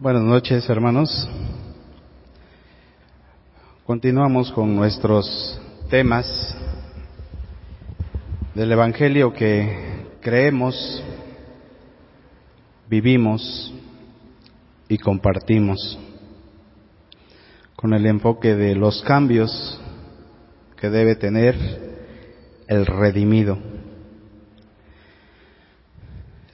Buenas 0.00 0.22
noches, 0.22 0.66
hermanos. 0.70 1.28
Continuamos 3.84 4.50
con 4.50 4.74
nuestros 4.74 5.60
temas 5.90 6.56
del 8.54 8.72
Evangelio 8.72 9.34
que 9.34 10.06
creemos, 10.22 11.04
vivimos 12.88 13.74
y 14.88 14.96
compartimos, 14.96 15.98
con 17.76 17.92
el 17.92 18.06
enfoque 18.06 18.54
de 18.54 18.74
los 18.76 19.02
cambios 19.02 19.78
que 20.78 20.88
debe 20.88 21.14
tener 21.14 21.56
el 22.68 22.86
redimido. 22.86 23.58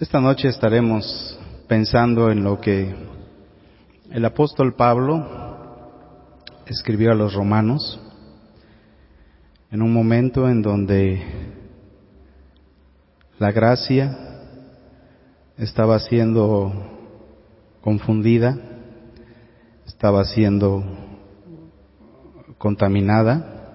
Esta 0.01 0.21
noche 0.21 0.49
estaremos 0.49 1.39
pensando 1.69 2.33
en 2.33 2.43
lo 2.43 2.61
que 2.61 3.15
el 4.11 4.25
apóstol 4.25 4.75
Pablo 4.75 5.25
escribió 6.67 7.13
a 7.13 7.15
los 7.15 7.35
romanos 7.35 8.01
en 9.71 9.83
un 9.83 9.93
momento 9.93 10.49
en 10.49 10.63
donde 10.63 11.23
la 13.39 13.53
gracia 13.53 14.17
estaba 15.59 15.99
siendo 15.99 16.73
confundida, 17.81 18.59
estaba 19.87 20.25
siendo 20.25 20.85
contaminada, 22.59 23.75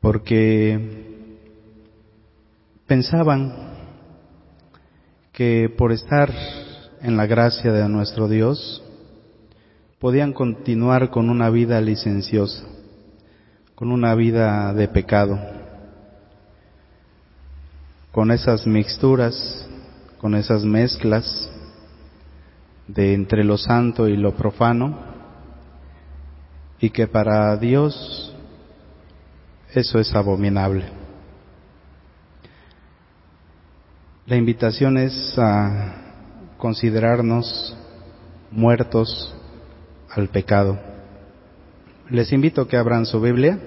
porque 0.00 1.16
pensaban 2.86 3.70
que 5.32 5.72
por 5.76 5.92
estar 5.92 6.30
en 7.02 7.16
la 7.16 7.26
gracia 7.26 7.72
de 7.72 7.88
nuestro 7.88 8.28
Dios, 8.28 8.82
podían 9.98 10.32
continuar 10.32 11.10
con 11.10 11.30
una 11.30 11.50
vida 11.50 11.80
licenciosa, 11.80 12.64
con 13.74 13.92
una 13.92 14.14
vida 14.14 14.72
de 14.74 14.88
pecado, 14.88 15.38
con 18.12 18.30
esas 18.30 18.66
mixturas, 18.66 19.68
con 20.18 20.34
esas 20.34 20.64
mezclas 20.64 21.50
de 22.86 23.14
entre 23.14 23.44
lo 23.44 23.56
santo 23.56 24.08
y 24.08 24.16
lo 24.16 24.34
profano, 24.34 24.98
y 26.80 26.90
que 26.90 27.06
para 27.06 27.56
Dios 27.56 28.34
eso 29.74 29.98
es 29.98 30.14
abominable. 30.14 30.86
La 34.26 34.36
invitación 34.36 34.96
es 34.96 35.38
a 35.38 36.09
considerarnos 36.60 37.76
muertos 38.52 39.34
al 40.10 40.28
pecado. 40.28 40.78
Les 42.10 42.30
invito 42.32 42.60
a 42.62 42.68
que 42.68 42.76
abran 42.76 43.06
su 43.06 43.20
Biblia. 43.20 43.58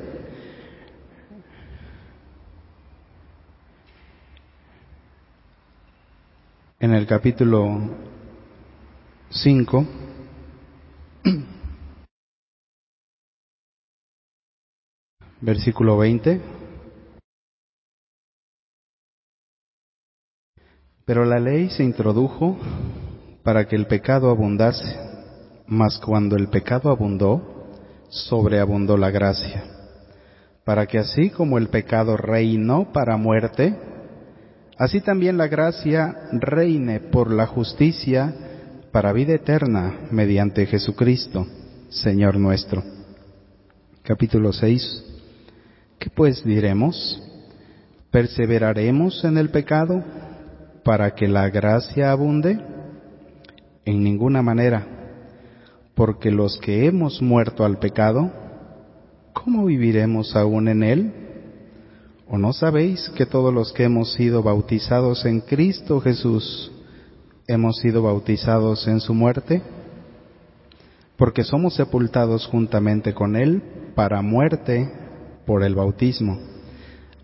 En 6.80 6.94
el 6.94 7.06
capítulo 7.08 7.80
5, 9.30 9.86
versículo 15.42 15.98
20. 15.98 16.63
Pero 21.06 21.26
la 21.26 21.40
ley 21.40 21.70
se 21.70 21.84
introdujo 21.84 22.58
para 23.44 23.68
que 23.68 23.76
el 23.76 23.88
pecado 23.88 24.30
abundase, 24.30 24.98
mas 25.68 26.00
cuando 26.00 26.38
el 26.38 26.48
pecado 26.48 26.90
abundó, 26.90 27.68
sobreabundó 28.08 28.96
la 28.96 29.12
gracia, 29.12 29.64
para 30.64 30.86
que 30.86 31.00
así 31.00 31.30
como 31.30 31.58
el 31.58 31.68
pecado 31.68 32.16
reinó 32.16 32.94
para 32.94 33.18
muerte, 33.18 33.76
así 34.78 35.02
también 35.02 35.38
la 35.38 35.48
gracia 35.48 36.16
reine 36.32 37.02
por 37.02 37.32
la 37.32 37.48
justicia 37.48 38.34
para 38.94 39.12
vida 39.12 39.34
eterna 39.34 40.08
mediante 40.12 40.66
Jesucristo, 40.68 41.46
Señor 41.90 42.38
nuestro. 42.38 42.82
Capítulo 44.04 44.54
6. 44.54 45.04
¿Qué 46.00 46.10
pues 46.10 46.44
diremos? 46.46 47.22
¿Perseveraremos 48.10 49.24
en 49.26 49.38
el 49.38 49.50
pecado? 49.50 50.04
Para 50.84 51.16
que 51.16 51.28
la 51.28 51.50
gracia 51.50 52.12
abunde? 52.12 52.60
En 53.86 54.04
ninguna 54.04 54.42
manera, 54.42 54.86
porque 55.96 56.32
los 56.32 56.58
que 56.60 56.86
hemos 56.86 57.22
muerto 57.22 57.66
al 57.66 57.80
pecado, 57.80 58.32
¿cómo 59.34 59.66
viviremos 59.66 60.36
aún 60.36 60.68
en 60.68 60.84
él? 60.84 61.14
¿O 62.30 62.38
no 62.38 62.54
sabéis 62.54 63.10
que 63.16 63.26
todos 63.26 63.54
los 63.54 63.74
que 63.74 63.84
hemos 63.84 64.14
sido 64.14 64.42
bautizados 64.42 65.26
en 65.26 65.42
Cristo 65.42 66.00
Jesús 66.00 66.72
hemos 67.48 67.78
sido 67.78 68.02
bautizados 68.02 68.88
en 68.88 69.02
su 69.02 69.14
muerte? 69.14 69.62
Porque 71.18 71.44
somos 71.44 71.76
sepultados 71.76 72.48
juntamente 72.48 73.14
con 73.14 73.36
Él 73.36 73.62
para 73.96 74.22
muerte 74.22 74.92
por 75.46 75.64
el 75.64 75.76
bautismo, 75.76 76.40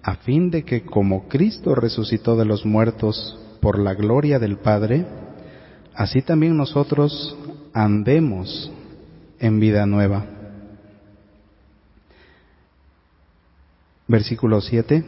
a 0.03 0.15
fin 0.15 0.51
de 0.51 0.63
que 0.63 0.83
como 0.83 1.27
Cristo 1.27 1.73
resucitó 1.73 2.35
de 2.35 2.45
los 2.45 2.65
muertos 2.65 3.39
por 3.61 3.79
la 3.79 3.93
gloria 3.93 4.39
del 4.39 4.57
Padre, 4.57 5.05
así 5.93 6.21
también 6.21 6.55
nosotros 6.55 7.37
andemos 7.73 8.71
en 9.39 9.59
vida 9.59 9.85
nueva. 9.85 10.25
Versículo 14.07 14.61
7, 14.61 15.03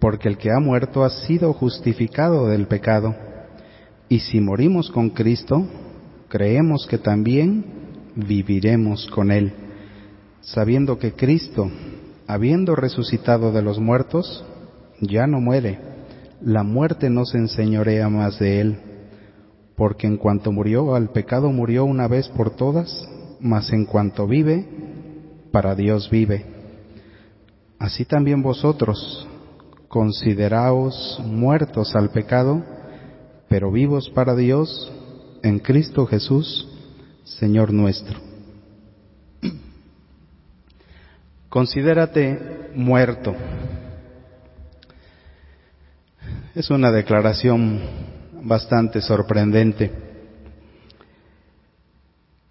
porque 0.00 0.28
el 0.28 0.36
que 0.36 0.50
ha 0.50 0.58
muerto 0.58 1.04
ha 1.04 1.10
sido 1.10 1.52
justificado 1.52 2.48
del 2.48 2.66
pecado, 2.66 3.14
y 4.08 4.20
si 4.20 4.40
morimos 4.40 4.90
con 4.90 5.10
Cristo, 5.10 5.64
creemos 6.28 6.86
que 6.86 6.98
también 6.98 7.64
viviremos 8.16 9.06
con 9.06 9.30
Él, 9.30 9.52
sabiendo 10.40 10.98
que 10.98 11.12
Cristo, 11.12 11.70
habiendo 12.26 12.74
resucitado 12.74 13.52
de 13.52 13.62
los 13.62 13.78
muertos, 13.78 14.44
ya 15.00 15.26
no 15.26 15.40
muere 15.40 15.91
la 16.44 16.62
muerte 16.62 17.08
no 17.08 17.24
se 17.24 17.38
enseñorea 17.38 18.08
más 18.08 18.38
de 18.38 18.60
él, 18.60 18.78
porque 19.76 20.06
en 20.06 20.16
cuanto 20.16 20.52
murió 20.52 20.94
al 20.94 21.10
pecado 21.10 21.50
murió 21.50 21.84
una 21.84 22.08
vez 22.08 22.28
por 22.28 22.54
todas, 22.56 23.08
mas 23.40 23.72
en 23.72 23.84
cuanto 23.84 24.26
vive, 24.26 24.66
para 25.52 25.74
Dios 25.74 26.10
vive. 26.10 26.44
Así 27.78 28.04
también 28.04 28.42
vosotros, 28.42 29.28
consideraos 29.88 31.20
muertos 31.24 31.94
al 31.94 32.10
pecado, 32.10 32.62
pero 33.48 33.70
vivos 33.70 34.08
para 34.10 34.34
Dios 34.34 34.92
en 35.42 35.58
Cristo 35.58 36.06
Jesús, 36.06 36.68
Señor 37.24 37.72
nuestro. 37.72 38.18
Considérate 41.48 42.70
muerto. 42.74 43.34
Es 46.54 46.68
una 46.68 46.92
declaración 46.92 47.80
bastante 48.42 49.00
sorprendente. 49.00 49.90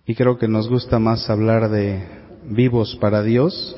Y 0.08 0.16
creo 0.16 0.40
que 0.40 0.48
nos 0.48 0.68
gusta 0.68 0.98
más 0.98 1.30
hablar 1.30 1.70
de 1.70 2.04
vivos 2.46 2.98
para 3.00 3.22
Dios 3.22 3.76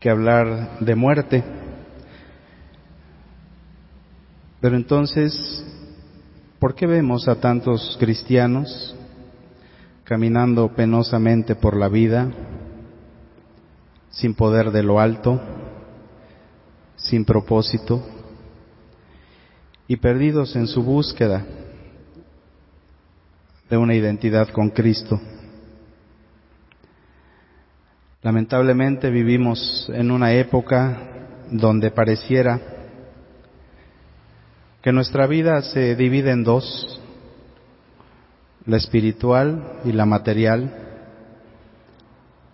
que 0.00 0.08
hablar 0.08 0.78
de 0.80 0.94
muerte. 0.94 1.44
Pero 4.62 4.76
entonces, 4.76 5.34
¿por 6.58 6.74
qué 6.74 6.86
vemos 6.86 7.28
a 7.28 7.38
tantos 7.38 7.98
cristianos 8.00 8.96
caminando 10.04 10.74
penosamente 10.74 11.54
por 11.54 11.76
la 11.76 11.88
vida 11.90 12.30
sin 14.08 14.34
poder 14.34 14.70
de 14.70 14.82
lo 14.82 15.00
alto? 15.00 15.38
Sin 16.96 17.24
propósito 17.24 18.02
y 19.88 19.96
perdidos 19.96 20.56
en 20.56 20.66
su 20.66 20.82
búsqueda 20.82 21.44
de 23.68 23.76
una 23.76 23.94
identidad 23.94 24.48
con 24.48 24.70
Cristo. 24.70 25.20
Lamentablemente 28.22 29.10
vivimos 29.10 29.90
en 29.94 30.10
una 30.10 30.32
época 30.32 30.98
donde 31.50 31.90
pareciera 31.90 32.60
que 34.82 34.92
nuestra 34.92 35.26
vida 35.26 35.62
se 35.62 35.94
divide 35.96 36.30
en 36.30 36.44
dos, 36.44 37.00
la 38.66 38.76
espiritual 38.76 39.80
y 39.84 39.92
la 39.92 40.06
material, 40.06 40.72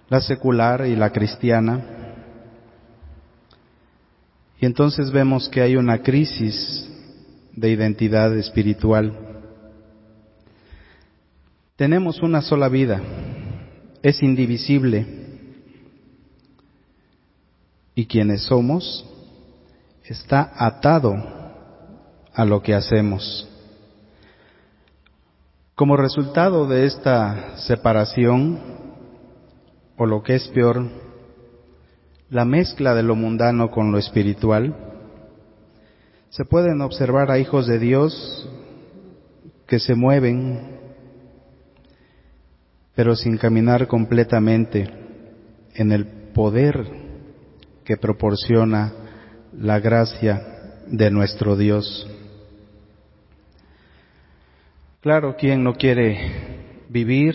la 0.09 0.21
secular 0.21 0.87
y 0.87 0.94
la 0.94 1.11
cristiana, 1.11 1.92
y 4.62 4.67
entonces 4.67 5.11
vemos 5.11 5.49
que 5.49 5.61
hay 5.61 5.75
una 5.75 6.05
crisis 6.05 6.88
de 7.53 7.70
identidad 7.70 8.32
espiritual. 8.38 9.12
Tenemos 11.75 12.23
una 12.23 12.41
sola 12.43 12.69
vida, 12.69 13.03
es 14.05 14.23
indivisible, 14.23 15.05
y 17.97 18.06
quienes 18.06 18.44
somos 18.44 19.05
está 20.05 20.53
atado 20.56 21.12
a 22.32 22.44
lo 22.44 22.62
que 22.62 22.73
hacemos. 22.73 23.49
Como 25.75 25.97
resultado 25.97 26.69
de 26.69 26.87
esta 26.87 27.56
separación, 27.67 28.61
o 29.97 30.06
lo 30.06 30.23
que 30.23 30.37
es 30.37 30.47
peor, 30.50 31.01
la 32.32 32.46
mezcla 32.46 32.94
de 32.94 33.02
lo 33.02 33.14
mundano 33.14 33.70
con 33.70 33.93
lo 33.93 33.99
espiritual, 33.99 34.75
se 36.31 36.46
pueden 36.46 36.81
observar 36.81 37.31
a 37.31 37.38
hijos 37.38 37.67
de 37.67 37.79
Dios 37.79 38.49
que 39.67 39.79
se 39.79 39.94
mueven, 39.94 40.79
pero 42.94 43.17
sin 43.17 43.37
caminar 43.37 43.87
completamente 43.87 44.88
en 45.75 45.93
el 45.93 46.06
poder 46.32 46.87
que 47.84 47.99
proporciona 47.99 48.94
la 49.52 49.79
gracia 49.79 50.81
de 50.87 51.11
nuestro 51.11 51.55
Dios. 51.55 52.08
Claro, 55.02 55.37
¿quién 55.38 55.62
no 55.62 55.75
quiere 55.75 56.87
vivir, 56.88 57.34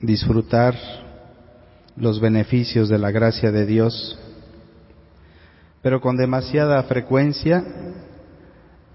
disfrutar 0.00 0.76
los 1.98 2.20
beneficios 2.20 2.88
de 2.88 2.98
la 2.98 3.10
gracia 3.10 3.50
de 3.50 3.66
Dios? 3.66 4.18
Pero 5.82 6.00
con 6.00 6.16
demasiada 6.16 6.82
frecuencia 6.84 7.64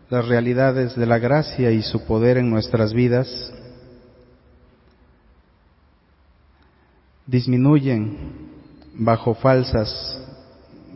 las 0.09 0.27
realidades 0.27 0.95
de 0.95 1.05
la 1.05 1.17
gracia 1.17 1.71
y 1.71 1.81
su 1.81 2.05
poder 2.05 2.37
en 2.37 2.49
nuestras 2.49 2.93
vidas 2.93 3.53
disminuyen 7.25 8.51
bajo 8.95 9.33
falsas 9.33 10.21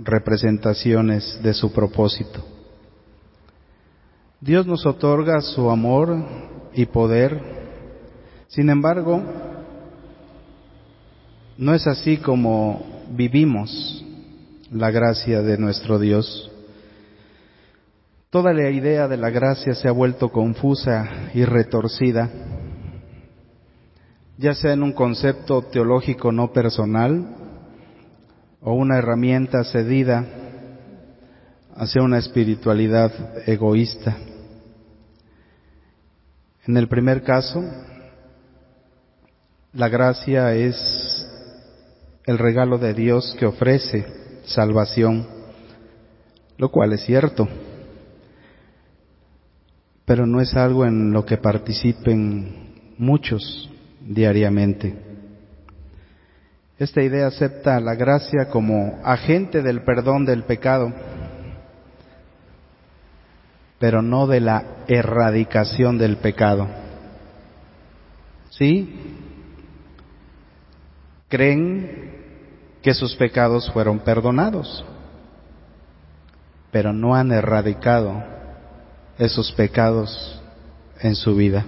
representaciones 0.03 1.39
de 1.42 1.53
su 1.53 1.71
propósito. 1.71 2.45
Dios 4.39 4.68
nos 4.68 4.86
otorga 4.86 5.42
su 5.42 5.69
amor 5.69 6.15
y 6.74 6.86
poder, 6.86 7.42
sin 8.48 8.69
embargo, 8.69 9.46
no 11.57 11.74
es 11.74 11.88
así 11.88 12.18
como 12.18 13.06
vivimos 13.09 14.06
la 14.71 14.92
gracia 14.92 15.42
de 15.42 15.57
nuestro 15.57 15.98
Dios. 15.98 16.51
Toda 18.30 18.54
la 18.54 18.69
idea 18.69 19.07
de 19.07 19.18
la 19.18 19.30
gracia 19.30 19.74
se 19.74 19.88
ha 19.88 19.92
vuelto 19.92 20.30
confusa 20.30 21.30
y 21.33 21.45
retorcida, 21.45 22.30
ya 24.38 24.54
sea 24.54 24.74
en 24.74 24.83
un 24.83 24.92
concepto 24.92 25.63
teológico 25.63 26.31
no 26.31 26.51
personal 26.51 27.36
o 28.62 28.74
una 28.74 28.98
herramienta 28.98 29.63
cedida 29.63 30.25
hacia 31.75 32.03
una 32.03 32.19
espiritualidad 32.19 33.12
egoísta. 33.48 34.18
En 36.68 36.75
el 36.77 36.88
primer 36.88 37.24
caso, 37.24 37.63
la 39.74 39.88
gracia 39.89 40.53
es 40.53 41.16
el 42.27 42.38
regalo 42.38 42.77
de 42.77 42.94
Dios 42.94 43.35
que 43.39 43.45
ofrece 43.45 44.06
salvación, 44.44 45.25
lo 46.57 46.69
cual 46.69 46.91
es 46.91 47.06
cierto, 47.06 47.47
pero 50.06 50.25
no 50.27 50.41
es 50.41 50.53
algo 50.53 50.85
en 50.85 51.13
lo 51.13 51.25
que 51.25 51.38
participen 51.38 52.94
muchos 52.97 53.71
diariamente. 54.01 54.94
Esta 56.77 57.01
idea 57.01 57.27
acepta 57.27 57.79
la 57.79 57.95
gracia 57.95 58.50
como 58.50 59.00
agente 59.06 59.62
del 59.62 59.83
perdón 59.83 60.25
del 60.25 60.44
pecado, 60.44 60.94
pero 63.79 64.01
no 64.01 64.27
de 64.27 64.41
la 64.41 64.83
erradicación 64.88 65.97
del 65.97 66.18
pecado. 66.18 66.68
¿Sí? 68.50 69.15
Creen 71.29 72.06
que 72.88 72.94
sus 72.94 73.18
pecados 73.18 73.69
fueron 73.72 74.00
perdonados, 74.00 74.86
pero 76.72 76.94
no 76.94 77.16
han 77.16 77.34
erradicado 77.34 78.24
esos 79.18 79.51
pecados 79.51 80.42
en 81.01 81.13
su 81.13 81.36
vida. 81.36 81.66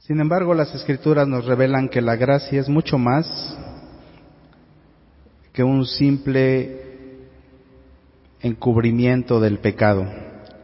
Sin 0.00 0.18
embargo, 0.18 0.52
las 0.52 0.74
escrituras 0.74 1.28
nos 1.28 1.44
revelan 1.44 1.88
que 1.88 2.00
la 2.00 2.16
gracia 2.16 2.60
es 2.60 2.68
mucho 2.68 2.98
más 2.98 3.56
que 5.52 5.62
un 5.62 5.86
simple 5.86 7.20
encubrimiento 8.40 9.38
del 9.38 9.60
pecado. 9.60 10.04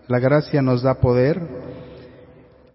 La 0.09 0.19
gracia 0.19 0.61
nos 0.61 0.83
da 0.83 0.95
poder 0.95 1.41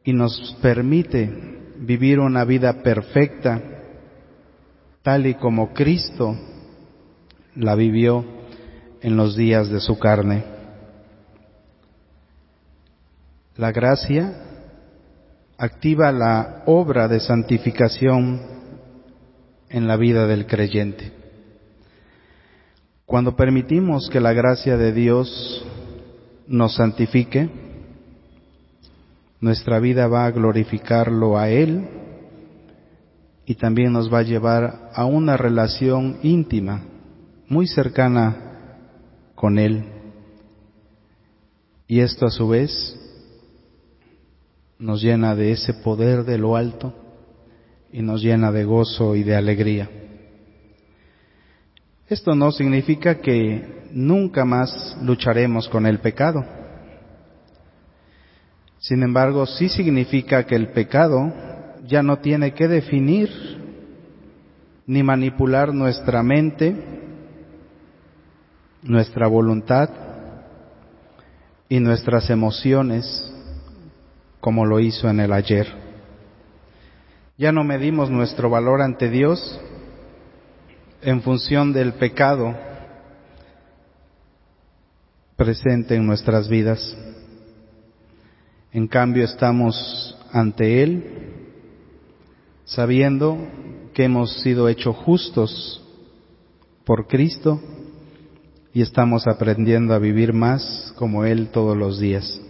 y 0.06 0.14
nos 0.14 0.58
permite 0.62 1.57
vivir 1.80 2.20
una 2.20 2.44
vida 2.44 2.82
perfecta, 2.82 3.62
tal 5.02 5.26
y 5.26 5.36
como 5.36 5.74
Cristo 5.74 6.36
la 7.56 7.76
vivió 7.76 8.26
en 9.02 9.16
los 9.16 9.36
días 9.36 9.70
de 9.70 9.80
su 9.80 9.98
carne. 9.98 10.44
La 13.56 13.72
gracia 13.72 14.44
activa 15.58 16.12
la 16.12 16.64
obra 16.66 17.08
de 17.08 17.20
santificación 17.20 18.42
en 19.70 19.88
la 19.88 19.98
vida 19.98 20.28
del 20.28 20.46
creyente. 20.46 21.12
Cuando 23.06 23.36
permitimos 23.36 24.10
que 24.10 24.20
la 24.20 24.34
gracia 24.34 24.78
de 24.78 24.92
Dios 24.92 25.66
nos 26.48 26.76
santifique, 26.76 27.50
nuestra 29.40 29.80
vida 29.80 30.08
va 30.08 30.26
a 30.26 30.32
glorificarlo 30.32 31.38
a 31.38 31.50
Él 31.50 31.88
y 33.46 33.56
también 33.56 33.94
nos 33.94 34.12
va 34.14 34.20
a 34.20 34.24
llevar 34.24 34.90
a 34.94 35.06
una 35.06 35.38
relación 35.38 36.18
íntima, 36.24 36.84
muy 37.48 37.68
cercana 37.68 38.36
con 39.36 39.58
Él. 39.58 39.86
Y 41.88 42.02
esto 42.02 42.26
a 42.26 42.32
su 42.32 42.50
vez 42.50 43.00
nos 44.80 45.02
llena 45.02 45.36
de 45.36 45.52
ese 45.52 45.74
poder 45.74 46.24
de 46.26 46.38
lo 46.38 46.56
alto 46.56 46.94
y 47.92 48.02
nos 48.02 48.22
llena 48.22 48.52
de 48.52 48.66
gozo 48.66 49.16
y 49.16 49.24
de 49.24 49.36
alegría. 49.36 49.90
Esto 52.10 52.36
no 52.36 52.52
significa 52.52 53.20
que 53.20 53.88
nunca 53.92 54.46
más 54.46 54.98
lucharemos 55.02 55.68
con 55.70 55.86
el 55.86 56.00
pecado. 56.00 56.57
Sin 58.88 59.04
embargo, 59.04 59.46
sí 59.46 59.68
significa 59.68 60.46
que 60.46 60.56
el 60.56 60.70
pecado 60.70 61.34
ya 61.86 62.02
no 62.02 62.20
tiene 62.20 62.54
que 62.54 62.70
definir 62.70 63.30
ni 64.86 65.04
manipular 65.04 65.74
nuestra 65.74 66.24
mente, 66.24 66.74
nuestra 68.84 69.28
voluntad 69.28 69.90
y 71.68 71.82
nuestras 71.82 72.30
emociones 72.30 73.06
como 74.40 74.66
lo 74.66 74.80
hizo 74.80 75.10
en 75.10 75.20
el 75.20 75.34
ayer. 75.34 75.68
Ya 77.38 77.52
no 77.52 77.66
medimos 77.66 78.10
nuestro 78.10 78.50
valor 78.50 78.82
ante 78.82 79.10
Dios 79.10 79.60
en 81.02 81.22
función 81.24 81.74
del 81.74 81.92
pecado 81.92 82.56
presente 85.36 85.96
en 85.96 86.08
nuestras 86.08 86.48
vidas. 86.48 86.98
En 88.72 88.88
cambio 88.88 89.24
estamos 89.24 90.18
ante 90.32 90.84
Él 90.84 91.04
sabiendo 92.66 93.38
que 93.94 94.04
hemos 94.04 94.42
sido 94.42 94.68
hechos 94.68 94.96
justos 94.98 95.82
por 96.84 97.08
Cristo 97.08 97.62
y 98.74 98.82
estamos 98.82 99.26
aprendiendo 99.26 99.94
a 99.94 100.00
vivir 100.00 100.34
más 100.34 100.94
como 100.98 101.26
Él 101.26 101.50
todos 101.50 101.76
los 101.78 102.00
días. 102.00 102.42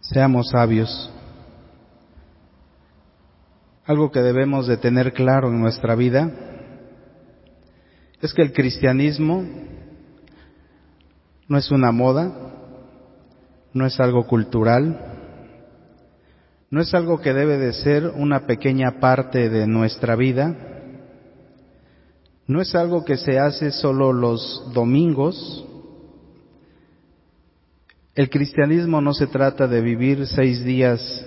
Seamos 0.00 0.48
sabios. 0.48 1.10
Algo 3.84 4.10
que 4.10 4.20
debemos 4.20 4.66
de 4.66 4.76
tener 4.76 5.12
claro 5.12 5.48
en 5.48 5.60
nuestra 5.60 5.94
vida 5.94 6.32
es 8.20 8.32
que 8.34 8.42
el 8.42 8.52
cristianismo 8.52 9.44
no 11.48 11.58
es 11.58 11.70
una 11.70 11.92
moda, 11.92 12.49
no 13.72 13.86
es 13.86 13.98
algo 14.00 14.26
cultural, 14.26 14.98
no 16.70 16.80
es 16.80 16.94
algo 16.94 17.20
que 17.20 17.32
debe 17.32 17.58
de 17.58 17.72
ser 17.72 18.06
una 18.06 18.46
pequeña 18.46 19.00
parte 19.00 19.48
de 19.48 19.66
nuestra 19.66 20.16
vida, 20.16 20.56
no 22.46 22.60
es 22.60 22.74
algo 22.74 23.04
que 23.04 23.16
se 23.16 23.38
hace 23.38 23.70
solo 23.70 24.12
los 24.12 24.72
domingos, 24.72 25.66
El 28.20 28.28
cristianismo 28.28 29.00
no 29.00 29.14
se 29.14 29.28
trata 29.28 29.66
de 29.66 29.80
vivir 29.80 30.26
seis 30.26 30.64
días 30.64 31.24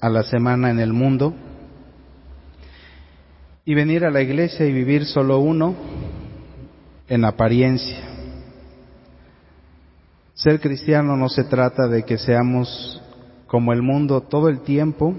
a 0.00 0.08
la 0.08 0.22
semana 0.22 0.70
en 0.70 0.78
el 0.78 0.92
mundo 0.92 1.34
y 3.64 3.74
venir 3.74 4.04
a 4.04 4.10
la 4.10 4.22
iglesia 4.22 4.64
y 4.64 4.72
vivir 4.72 5.04
solo 5.04 5.40
uno 5.40 5.74
en 7.08 7.24
apariencia. 7.24 8.15
Ser 10.36 10.60
cristiano 10.60 11.16
no 11.16 11.30
se 11.30 11.44
trata 11.44 11.88
de 11.88 12.02
que 12.04 12.18
seamos 12.18 13.02
como 13.46 13.72
el 13.72 13.80
mundo 13.80 14.20
todo 14.20 14.50
el 14.50 14.60
tiempo 14.60 15.14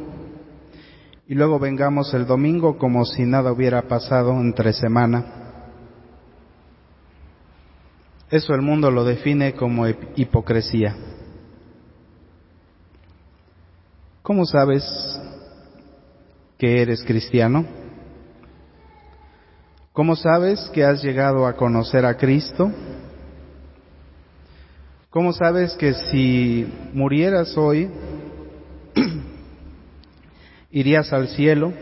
y 1.27 1.33
luego 1.33 1.57
vengamos 1.57 2.13
el 2.13 2.27
domingo 2.27 2.77
como 2.77 3.03
si 3.03 3.25
nada 3.25 3.51
hubiera 3.51 3.81
pasado 3.87 4.31
entre 4.33 4.73
semana. 4.73 5.25
Eso 8.29 8.53
el 8.53 8.61
mundo 8.61 8.91
lo 8.91 9.03
define 9.03 9.53
como 9.53 9.87
hipocresía. 9.87 10.95
¿Cómo 14.21 14.45
sabes 14.45 14.85
que 16.59 16.83
eres 16.83 17.03
cristiano? 17.03 17.65
¿Cómo 19.93 20.15
sabes 20.15 20.69
que 20.75 20.83
has 20.83 21.01
llegado 21.01 21.47
a 21.47 21.53
conocer 21.53 22.05
a 22.05 22.17
Cristo? 22.17 22.71
¿Cómo 25.17 25.33
sabes 25.33 25.73
que 25.77 25.95
si 25.95 26.71
murieras 26.93 27.57
hoy, 27.57 27.89
irías 30.71 31.11
al 31.11 31.29
cielo 31.29 31.73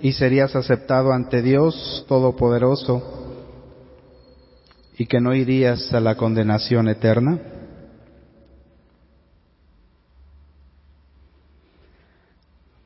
y 0.00 0.12
serías 0.12 0.54
aceptado 0.54 1.12
ante 1.12 1.42
Dios 1.42 2.06
Todopoderoso 2.06 3.34
y 4.96 5.06
que 5.06 5.18
no 5.18 5.34
irías 5.34 5.92
a 5.92 5.98
la 5.98 6.14
condenación 6.14 6.86
eterna? 6.86 7.40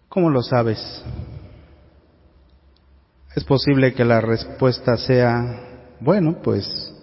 ¿Cómo 0.08 0.30
lo 0.30 0.42
sabes? 0.42 1.04
Es 3.37 3.44
posible 3.44 3.92
que 3.92 4.06
la 4.06 4.22
respuesta 4.22 4.96
sea, 4.96 5.99
bueno, 6.00 6.40
pues 6.42 6.94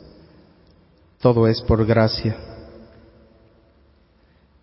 todo 1.22 1.48
es 1.48 1.62
por 1.62 1.86
gracia. 1.86 2.50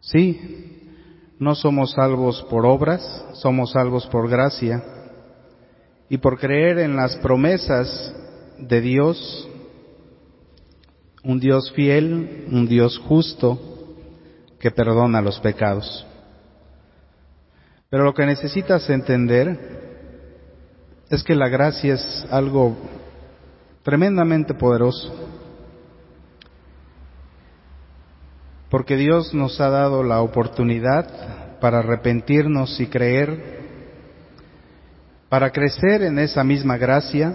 Sí, 0.06 0.92
no 1.40 1.56
somos 1.56 1.92
salvos 1.92 2.40
por 2.48 2.64
obras, 2.64 3.02
somos 3.34 3.72
salvos 3.72 4.06
por 4.06 4.30
gracia 4.30 4.82
y 6.08 6.18
por 6.18 6.38
creer 6.38 6.78
en 6.78 6.94
las 6.94 7.16
promesas 7.16 8.14
de 8.56 8.80
Dios, 8.80 9.48
un 11.24 11.40
Dios 11.40 11.72
fiel, 11.72 12.46
un 12.52 12.68
Dios 12.68 12.98
justo 12.98 13.58
que 14.60 14.70
perdona 14.70 15.20
los 15.20 15.40
pecados. 15.40 16.06
Pero 17.90 18.04
lo 18.04 18.14
que 18.14 18.26
necesitas 18.26 18.88
entender 18.88 19.58
es 21.10 21.24
que 21.24 21.34
la 21.34 21.48
gracia 21.48 21.94
es 21.94 22.26
algo 22.30 22.76
tremendamente 23.82 24.54
poderoso. 24.54 25.25
Porque 28.70 28.96
Dios 28.96 29.32
nos 29.32 29.60
ha 29.60 29.70
dado 29.70 30.02
la 30.02 30.20
oportunidad 30.20 31.58
para 31.60 31.78
arrepentirnos 31.78 32.78
y 32.80 32.86
creer, 32.86 33.60
para 35.28 35.50
crecer 35.50 36.02
en 36.02 36.18
esa 36.18 36.42
misma 36.44 36.76
gracia, 36.76 37.34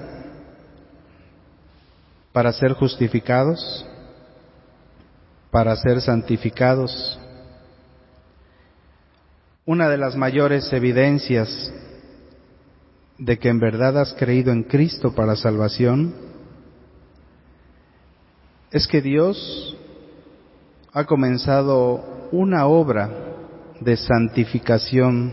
para 2.34 2.52
ser 2.54 2.74
justificados, 2.74 3.86
para 5.52 5.76
ser 5.76 6.02
santificados. 6.02 7.20
Una 9.66 9.90
de 9.90 9.98
las 9.98 10.16
mayores 10.16 10.72
evidencias 10.74 11.74
de 13.18 13.38
que 13.38 13.50
en 13.50 13.60
verdad 13.60 14.00
has 14.00 14.14
creído 14.14 14.52
en 14.52 14.64
Cristo 14.64 15.14
para 15.14 15.36
salvación 15.36 16.16
es 18.72 18.88
que 18.88 19.02
Dios 19.02 19.78
ha 20.94 21.06
comenzado 21.06 22.30
una 22.32 22.66
obra 22.66 23.10
de 23.80 23.98
santificación 23.98 25.32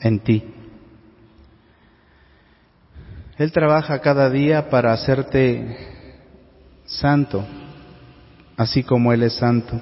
en 0.00 0.20
ti. 0.20 0.54
Él 3.36 3.52
trabaja 3.52 4.00
cada 4.00 4.30
día 4.30 4.70
para 4.70 4.92
hacerte 4.92 5.76
santo, 6.86 7.44
así 8.56 8.82
como 8.82 9.12
Él 9.12 9.22
es 9.22 9.34
santo, 9.36 9.80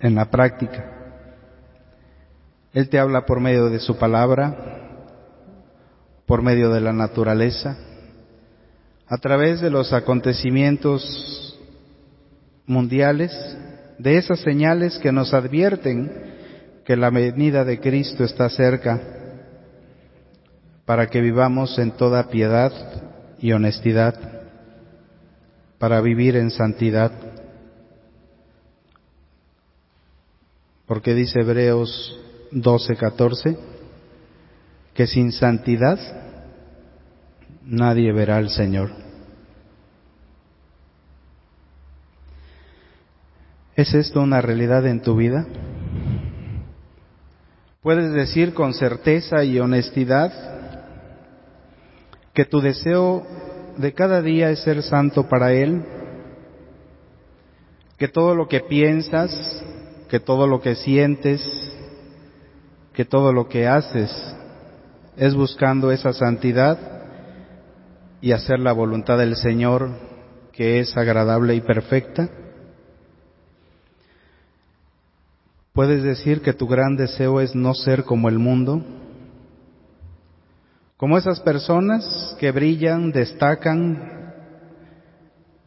en 0.00 0.14
la 0.14 0.30
práctica. 0.30 0.92
Él 2.72 2.88
te 2.88 2.98
habla 2.98 3.24
por 3.24 3.40
medio 3.40 3.70
de 3.70 3.78
su 3.78 3.96
palabra, 3.96 4.54
por 6.26 6.42
medio 6.42 6.70
de 6.70 6.80
la 6.80 6.92
naturaleza, 6.92 7.78
a 9.06 9.16
través 9.18 9.60
de 9.60 9.70
los 9.70 9.92
acontecimientos 9.92 11.58
mundiales, 12.66 13.32
de 13.98 14.18
esas 14.18 14.40
señales 14.40 14.98
que 14.98 15.12
nos 15.12 15.32
advierten 15.32 16.10
que 16.84 16.96
la 16.96 17.10
venida 17.10 17.64
de 17.64 17.80
Cristo 17.80 18.24
está 18.24 18.48
cerca, 18.48 19.00
para 20.84 21.08
que 21.08 21.20
vivamos 21.20 21.78
en 21.78 21.90
toda 21.92 22.28
piedad 22.28 22.72
y 23.40 23.52
honestidad, 23.52 24.14
para 25.78 26.00
vivir 26.00 26.36
en 26.36 26.50
santidad. 26.50 27.10
Porque 30.86 31.14
dice 31.14 31.40
Hebreos 31.40 32.16
12, 32.52 32.96
14, 32.96 33.58
que 34.94 35.06
sin 35.08 35.32
santidad 35.32 35.98
nadie 37.64 38.12
verá 38.12 38.36
al 38.36 38.50
Señor. 38.50 39.05
¿Es 43.76 43.92
esto 43.92 44.22
una 44.22 44.40
realidad 44.40 44.86
en 44.86 45.02
tu 45.02 45.16
vida? 45.16 45.44
¿Puedes 47.82 48.10
decir 48.14 48.54
con 48.54 48.72
certeza 48.72 49.44
y 49.44 49.60
honestidad 49.60 50.32
que 52.32 52.46
tu 52.46 52.62
deseo 52.62 53.26
de 53.76 53.92
cada 53.92 54.22
día 54.22 54.48
es 54.48 54.60
ser 54.60 54.82
santo 54.82 55.28
para 55.28 55.52
Él? 55.52 55.84
¿Que 57.98 58.08
todo 58.08 58.34
lo 58.34 58.48
que 58.48 58.60
piensas, 58.60 59.62
que 60.08 60.20
todo 60.20 60.46
lo 60.46 60.62
que 60.62 60.74
sientes, 60.74 61.42
que 62.94 63.04
todo 63.04 63.34
lo 63.34 63.46
que 63.46 63.66
haces 63.66 64.10
es 65.18 65.34
buscando 65.34 65.92
esa 65.92 66.14
santidad 66.14 66.78
y 68.22 68.32
hacer 68.32 68.58
la 68.58 68.72
voluntad 68.72 69.18
del 69.18 69.36
Señor 69.36 69.90
que 70.52 70.80
es 70.80 70.96
agradable 70.96 71.54
y 71.54 71.60
perfecta? 71.60 72.30
¿Puedes 75.76 76.02
decir 76.02 76.40
que 76.40 76.54
tu 76.54 76.66
gran 76.66 76.96
deseo 76.96 77.38
es 77.42 77.54
no 77.54 77.74
ser 77.74 78.04
como 78.04 78.30
el 78.30 78.38
mundo? 78.38 78.82
Como 80.96 81.18
esas 81.18 81.38
personas 81.40 82.34
que 82.40 82.50
brillan, 82.50 83.12
destacan 83.12 84.32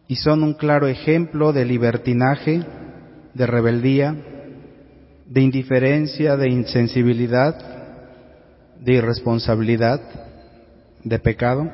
y 0.07 0.15
son 0.15 0.41
un 0.41 0.55
claro 0.55 0.87
ejemplo 0.87 1.53
de 1.53 1.63
libertinaje, 1.63 2.65
de 3.35 3.45
rebeldía, 3.45 4.15
de 5.27 5.41
indiferencia, 5.41 6.35
de 6.37 6.49
insensibilidad, 6.49 7.55
de 8.79 8.93
irresponsabilidad, 8.93 10.01
de 11.03 11.19
pecado? 11.19 11.69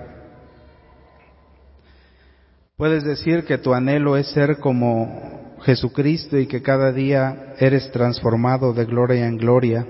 Puedes 2.76 3.06
decir 3.06 3.46
que 3.46 3.58
tu 3.58 3.74
anhelo 3.74 4.18
es 4.18 4.28
ser 4.34 4.58
como 4.58 5.35
Jesucristo 5.66 6.38
y 6.38 6.46
que 6.46 6.62
cada 6.62 6.92
día 6.92 7.56
eres 7.58 7.92
transformado 7.92 8.72
de 8.72 8.86
gloria 8.86 9.26
en 9.26 9.38
gloria 9.38 9.88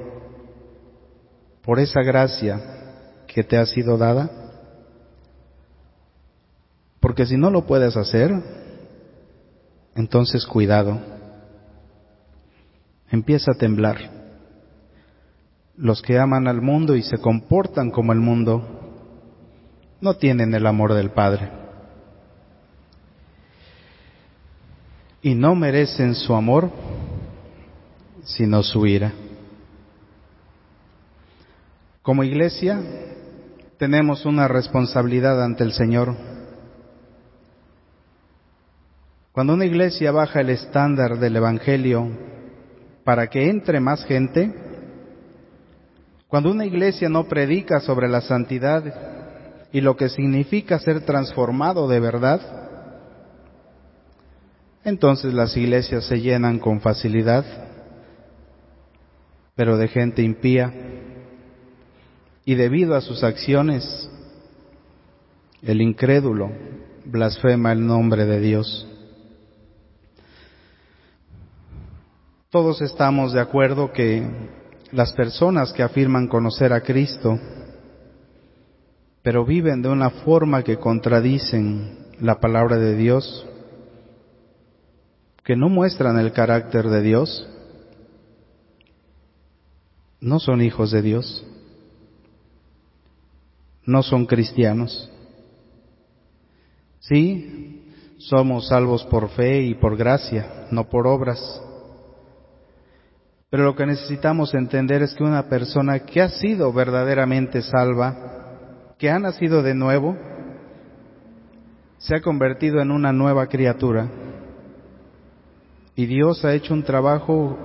por 1.64 1.80
esa 1.80 2.02
gracia 2.02 2.62
que 3.28 3.44
te 3.44 3.58
ha 3.58 3.66
sido 3.66 3.98
dada. 3.98 4.30
Porque 7.02 7.26
si 7.26 7.36
no 7.36 7.50
lo 7.50 7.66
puedes 7.66 7.98
hacer, 7.98 8.32
entonces 9.96 10.46
cuidado, 10.46 10.98
empieza 13.12 13.52
a 13.52 13.56
temblar 13.56 13.98
los 15.76 16.02
que 16.02 16.18
aman 16.18 16.48
al 16.48 16.62
mundo 16.62 16.96
y 16.96 17.04
se 17.04 17.18
comportan 17.18 17.92
como 17.92 18.14
el 18.14 18.20
mundo, 18.20 18.64
no 20.00 20.14
tienen 20.16 20.54
el 20.54 20.66
amor 20.68 20.94
del 20.94 21.12
Padre. 21.12 21.65
Y 25.26 25.34
no 25.34 25.56
merecen 25.56 26.14
su 26.14 26.36
amor, 26.36 26.70
sino 28.26 28.62
su 28.62 28.86
ira. 28.86 29.12
Como 32.04 32.24
iglesia 32.24 32.80
tenemos 33.80 34.24
una 34.28 34.48
responsabilidad 34.48 35.44
ante 35.44 35.64
el 35.64 35.72
Señor. 35.72 36.16
Cuando 39.32 39.56
una 39.56 39.66
iglesia 39.66 40.12
baja 40.12 40.42
el 40.42 40.52
estándar 40.52 41.18
del 41.18 41.38
Evangelio 41.38 42.08
para 43.04 43.26
que 43.26 43.50
entre 43.50 43.80
más 43.80 44.06
gente, 44.06 44.54
cuando 46.28 46.52
una 46.52 46.68
iglesia 46.68 47.10
no 47.10 47.24
predica 47.24 47.80
sobre 47.80 48.10
la 48.10 48.22
santidad 48.22 48.84
y 49.72 49.82
lo 49.82 49.98
que 49.98 50.08
significa 50.08 50.78
ser 50.78 51.04
transformado 51.04 51.88
de 51.88 52.00
verdad, 52.00 52.65
entonces 54.86 55.34
las 55.34 55.58
iglesias 55.58 56.06
se 56.06 56.22
llenan 56.22 56.60
con 56.60 56.80
facilidad, 56.80 57.44
pero 59.56 59.78
de 59.78 59.88
gente 59.88 60.22
impía, 60.22 60.72
y 62.46 62.54
debido 62.54 62.96
a 62.96 63.02
sus 63.02 63.24
acciones, 63.24 64.10
el 65.64 65.82
incrédulo 65.82 66.52
blasfema 67.06 67.72
el 67.72 67.86
nombre 67.86 68.26
de 68.26 68.40
Dios. 68.40 68.88
Todos 72.52 72.82
estamos 72.84 73.34
de 73.34 73.42
acuerdo 73.42 73.92
que 73.92 74.24
las 74.92 75.14
personas 75.14 75.74
que 75.74 75.82
afirman 75.82 76.28
conocer 76.28 76.72
a 76.72 76.82
Cristo, 76.82 77.40
pero 79.24 79.44
viven 79.44 79.82
de 79.82 79.90
una 79.90 80.12
forma 80.12 80.62
que 80.62 80.78
contradicen 80.78 82.06
la 82.22 82.40
palabra 82.40 82.78
de 82.78 82.96
Dios, 82.96 83.48
que 85.46 85.56
no 85.56 85.70
muestran 85.70 86.18
el 86.18 86.34
carácter 86.34 86.88
de 86.88 87.02
Dios, 87.04 87.48
no 90.20 90.40
son 90.40 90.60
hijos 90.62 90.90
de 90.90 91.04
Dios, 91.04 91.46
no 93.86 94.02
son 94.02 94.26
cristianos. 94.26 95.12
Sí, 97.00 97.94
somos 98.18 98.70
salvos 98.70 99.06
por 99.06 99.30
fe 99.30 99.62
y 99.62 99.76
por 99.76 99.96
gracia, 99.96 100.66
no 100.72 100.90
por 100.90 101.06
obras. 101.06 101.62
Pero 103.52 103.66
lo 103.66 103.76
que 103.76 103.86
necesitamos 103.86 104.56
entender 104.56 105.04
es 105.04 105.14
que 105.14 105.24
una 105.24 105.48
persona 105.48 106.00
que 106.00 106.24
ha 106.24 106.30
sido 106.30 106.74
verdaderamente 106.74 107.62
salva, 107.62 108.96
que 108.98 109.12
ha 109.12 109.20
nacido 109.20 109.62
de 109.62 109.76
nuevo, 109.76 110.18
se 112.00 112.16
ha 112.16 112.22
convertido 112.22 112.82
en 112.82 112.90
una 112.90 113.14
nueva 113.14 113.46
criatura. 113.46 114.25
Y 115.96 116.06
Dios 116.08 116.44
ha 116.44 116.54
hecho 116.54 116.74
un 116.74 116.84
trabajo 116.84 117.58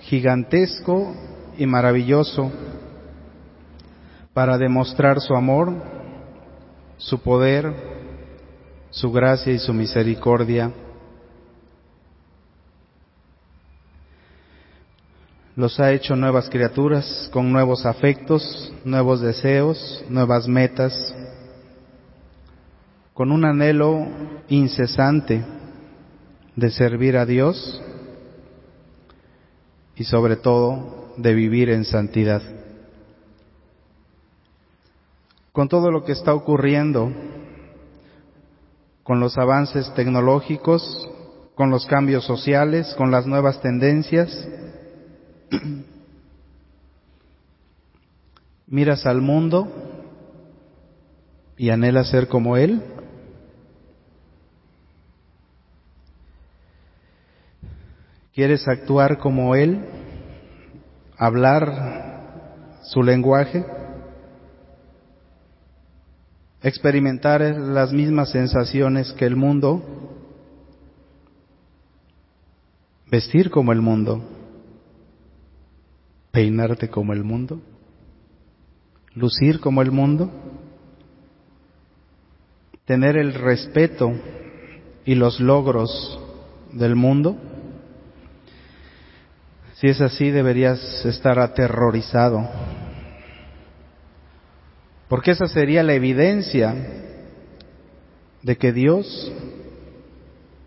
gigantesco 0.00 1.12
y 1.56 1.66
maravilloso 1.66 2.52
para 4.32 4.56
demostrar 4.56 5.20
su 5.20 5.34
amor, 5.34 5.74
su 6.98 7.20
poder, 7.20 7.74
su 8.90 9.10
gracia 9.10 9.52
y 9.52 9.58
su 9.58 9.74
misericordia. 9.74 10.70
Los 15.56 15.80
ha 15.80 15.90
hecho 15.90 16.14
nuevas 16.14 16.48
criaturas 16.48 17.28
con 17.32 17.50
nuevos 17.50 17.84
afectos, 17.84 18.72
nuevos 18.84 19.20
deseos, 19.20 20.04
nuevas 20.08 20.46
metas, 20.46 20.94
con 23.12 23.32
un 23.32 23.44
anhelo 23.44 24.06
incesante 24.46 25.57
de 26.58 26.72
servir 26.72 27.16
a 27.16 27.24
Dios 27.24 27.80
y 29.94 30.02
sobre 30.02 30.34
todo 30.34 31.14
de 31.16 31.32
vivir 31.32 31.70
en 31.70 31.84
santidad. 31.84 32.42
Con 35.52 35.68
todo 35.68 35.92
lo 35.92 36.04
que 36.04 36.10
está 36.10 36.34
ocurriendo, 36.34 37.12
con 39.04 39.20
los 39.20 39.38
avances 39.38 39.94
tecnológicos, 39.94 41.08
con 41.54 41.70
los 41.70 41.86
cambios 41.86 42.24
sociales, 42.24 42.92
con 42.98 43.12
las 43.12 43.24
nuevas 43.24 43.60
tendencias, 43.62 44.48
miras 48.66 49.06
al 49.06 49.20
mundo 49.20 49.68
y 51.56 51.70
anhelas 51.70 52.08
ser 52.08 52.26
como 52.26 52.56
Él. 52.56 52.82
¿Quieres 58.38 58.68
actuar 58.68 59.18
como 59.18 59.56
Él? 59.56 59.84
¿Hablar 61.16 62.78
su 62.84 63.02
lenguaje? 63.02 63.66
¿Experimentar 66.62 67.40
las 67.40 67.92
mismas 67.92 68.30
sensaciones 68.30 69.12
que 69.14 69.24
el 69.24 69.34
mundo? 69.34 69.82
¿Vestir 73.10 73.50
como 73.50 73.72
el 73.72 73.80
mundo? 73.80 74.22
peinarte 76.30 76.88
como 76.88 77.12
el 77.14 77.24
mundo, 77.24 77.60
lucir 79.16 79.58
como 79.58 79.82
el 79.82 79.90
mundo, 79.90 80.30
tener 82.84 83.16
el 83.16 83.34
respeto 83.34 84.12
y 85.04 85.16
los 85.16 85.40
logros 85.40 86.20
del 86.72 86.94
mundo. 86.94 87.47
Si 89.78 89.86
es 89.86 90.00
así, 90.00 90.32
deberías 90.32 91.04
estar 91.04 91.38
aterrorizado, 91.38 92.44
porque 95.06 95.30
esa 95.30 95.46
sería 95.46 95.84
la 95.84 95.94
evidencia 95.94 96.74
de 98.42 98.56
que 98.56 98.72
Dios 98.72 99.32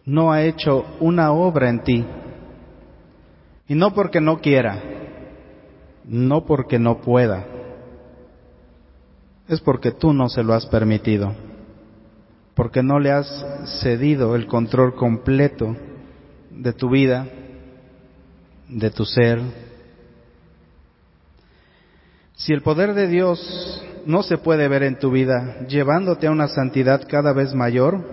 no 0.05 0.31
ha 0.31 0.43
hecho 0.43 0.85
una 1.01 1.33
obra 1.33 1.69
en 1.69 1.83
ti, 1.83 2.05
y 3.67 3.75
no 3.75 3.93
porque 3.93 4.21
no 4.21 4.39
quiera, 4.39 4.81
no 6.05 6.45
porque 6.45 6.79
no 6.79 7.01
pueda, 7.01 7.45
es 9.49 9.59
porque 9.59 9.91
tú 9.91 10.13
no 10.13 10.29
se 10.29 10.41
lo 10.41 10.53
has 10.53 10.65
permitido, 10.67 11.35
porque 12.53 12.81
no 12.81 12.97
le 12.97 13.11
has 13.11 13.27
cedido 13.81 14.37
el 14.37 14.47
control 14.47 14.95
completo 14.95 15.75
de 16.49 16.71
tu 16.71 16.89
vida, 16.89 17.27
de 18.71 18.89
tu 18.89 19.05
ser. 19.05 19.41
Si 22.35 22.53
el 22.53 22.61
poder 22.61 22.93
de 22.93 23.07
Dios 23.07 23.83
no 24.05 24.23
se 24.23 24.37
puede 24.37 24.67
ver 24.67 24.83
en 24.83 24.97
tu 24.97 25.11
vida 25.11 25.59
llevándote 25.67 26.27
a 26.27 26.31
una 26.31 26.47
santidad 26.47 27.07
cada 27.07 27.33
vez 27.33 27.53
mayor, 27.53 28.03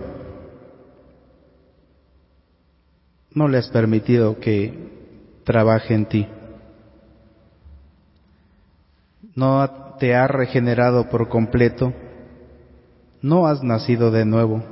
no 3.33 3.47
le 3.47 3.57
has 3.57 3.69
permitido 3.69 4.39
que 4.39 5.41
trabaje 5.43 5.95
en 5.95 6.05
ti. 6.05 6.27
No 9.35 9.95
te 9.99 10.13
ha 10.13 10.27
regenerado 10.27 11.09
por 11.09 11.29
completo, 11.29 11.93
no 13.21 13.47
has 13.47 13.63
nacido 13.63 14.11
de 14.11 14.25
nuevo, 14.25 14.63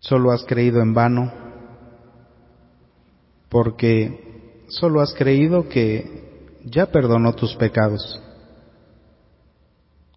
solo 0.00 0.30
has 0.32 0.44
creído 0.44 0.80
en 0.80 0.94
vano, 0.94 1.45
porque 3.56 4.66
solo 4.68 5.00
has 5.00 5.14
creído 5.14 5.66
que 5.66 6.60
ya 6.66 6.84
perdonó 6.84 7.32
tus 7.32 7.56
pecados, 7.56 8.20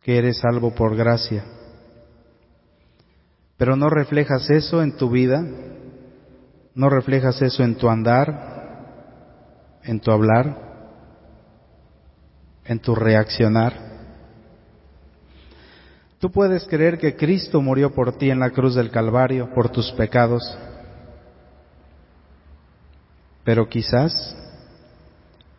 que 0.01 0.17
eres 0.17 0.39
salvo 0.39 0.75
por 0.75 0.93
gracia, 0.97 1.45
pero 3.55 3.77
no 3.77 3.89
reflejas 3.89 4.49
eso 4.49 4.83
en 4.83 4.97
tu 4.97 5.09
vida, 5.09 5.41
no 6.75 6.89
reflejas 6.89 7.41
eso 7.41 7.63
en 7.63 7.75
tu 7.75 7.87
andar, 7.87 9.79
en 9.85 10.01
tu 10.01 10.11
hablar, 10.11 10.57
en 12.65 12.79
tu 12.79 12.93
reaccionar. 12.93 13.71
Tú 16.19 16.29
puedes 16.29 16.65
creer 16.65 16.97
que 16.97 17.15
Cristo 17.15 17.61
murió 17.61 17.93
por 17.93 18.17
ti 18.17 18.31
en 18.31 18.41
la 18.41 18.49
cruz 18.49 18.75
del 18.75 18.91
Calvario, 18.91 19.53
por 19.53 19.69
tus 19.69 19.93
pecados, 19.93 20.43
pero 23.49 23.67
quizás 23.67 24.37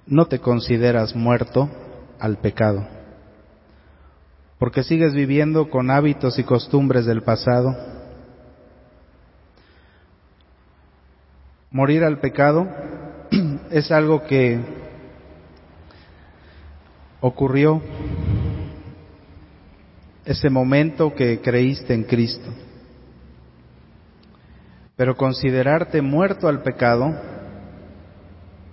no 0.06 0.26
te 0.26 0.38
consideras 0.38 1.16
muerto 1.16 1.68
al 2.20 2.38
pecado, 2.38 2.86
porque 4.60 4.84
sigues 4.84 5.12
viviendo 5.12 5.70
con 5.70 5.90
hábitos 5.90 6.38
y 6.38 6.44
costumbres 6.44 7.04
del 7.04 7.22
pasado. 7.22 7.74
Morir 11.72 12.04
al 12.04 12.20
pecado 12.20 12.68
es 13.72 13.90
algo 13.90 14.22
que 14.22 14.60
ocurrió 17.20 17.82
ese 20.24 20.48
momento 20.48 21.12
que 21.12 21.40
creíste 21.40 21.92
en 21.92 22.04
Cristo. 22.04 22.54
Pero 24.94 25.16
considerarte 25.16 26.00
muerto 26.02 26.46
al 26.46 26.62
pecado 26.62 27.39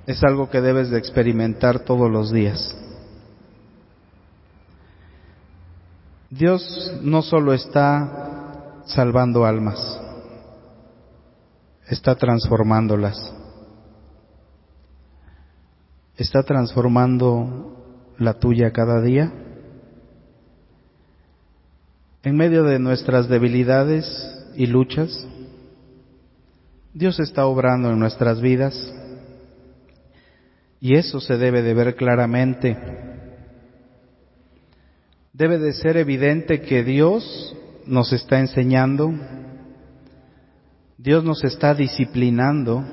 es 0.07 0.23
algo 0.23 0.49
que 0.49 0.61
debes 0.61 0.89
de 0.89 0.97
experimentar 0.97 1.81
todos 1.81 2.09
los 2.09 2.31
días. 2.31 2.73
Dios 6.29 6.93
no 7.01 7.21
solo 7.21 7.53
está 7.53 8.83
salvando 8.85 9.45
almas, 9.45 10.01
está 11.87 12.15
transformándolas. 12.15 13.33
¿Está 16.15 16.41
transformando 16.41 18.13
la 18.17 18.33
tuya 18.39 18.71
cada 18.71 19.01
día? 19.01 19.31
En 22.23 22.35
medio 22.35 22.63
de 22.63 22.79
nuestras 22.79 23.27
debilidades 23.27 24.05
y 24.55 24.65
luchas, 24.65 25.27
Dios 26.93 27.19
está 27.19 27.45
obrando 27.45 27.91
en 27.91 27.99
nuestras 27.99 28.41
vidas 28.41 28.73
y 30.79 30.95
eso 30.95 31.19
se 31.19 31.37
debe 31.37 31.61
de 31.61 31.73
ver 31.73 31.95
claramente. 31.95 32.77
Debe 35.33 35.57
de 35.59 35.73
ser 35.73 35.97
evidente 35.97 36.61
que 36.61 36.83
Dios 36.83 37.55
nos 37.85 38.11
está 38.13 38.39
enseñando, 38.39 39.13
Dios 40.97 41.23
nos 41.23 41.43
está 41.43 41.73
disciplinando, 41.73 42.83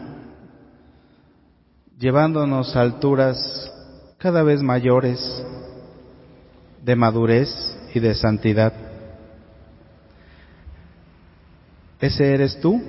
llevándonos 1.98 2.76
a 2.76 2.82
alturas 2.82 3.72
cada 4.18 4.42
vez 4.42 4.62
mayores 4.62 5.20
de 6.82 6.96
madurez 6.96 7.48
y 7.94 8.00
de 8.00 8.14
santidad. 8.14 8.72
¿Ese 12.00 12.34
eres 12.34 12.60
tú? 12.60 12.82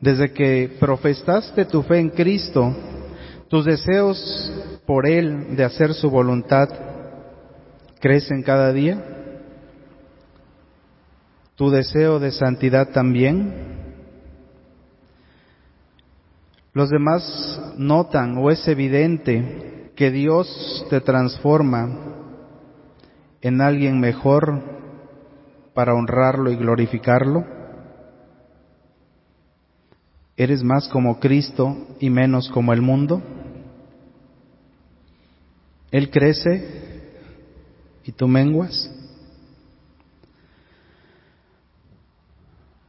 Desde 0.00 0.32
que 0.32 0.76
profesaste 0.78 1.64
tu 1.64 1.82
fe 1.82 1.98
en 1.98 2.10
Cristo, 2.10 2.76
tus 3.54 3.66
deseos 3.66 4.52
por 4.84 5.06
Él 5.06 5.54
de 5.54 5.62
hacer 5.62 5.94
su 5.94 6.10
voluntad 6.10 6.68
crecen 8.00 8.42
cada 8.42 8.72
día. 8.72 9.00
Tu 11.54 11.70
deseo 11.70 12.18
de 12.18 12.32
santidad 12.32 12.88
también. 12.88 13.54
Los 16.72 16.90
demás 16.90 17.62
notan 17.76 18.38
o 18.38 18.50
es 18.50 18.66
evidente 18.66 19.92
que 19.94 20.10
Dios 20.10 20.84
te 20.90 21.00
transforma 21.00 21.96
en 23.40 23.60
alguien 23.60 24.00
mejor 24.00 24.62
para 25.74 25.94
honrarlo 25.94 26.50
y 26.50 26.56
glorificarlo. 26.56 27.44
¿Eres 30.36 30.64
más 30.64 30.88
como 30.88 31.20
Cristo 31.20 31.76
y 32.00 32.10
menos 32.10 32.48
como 32.48 32.72
el 32.72 32.82
mundo? 32.82 33.22
Él 35.94 36.10
crece 36.10 36.60
y 38.02 38.10
tú 38.10 38.26
menguas. 38.26 38.92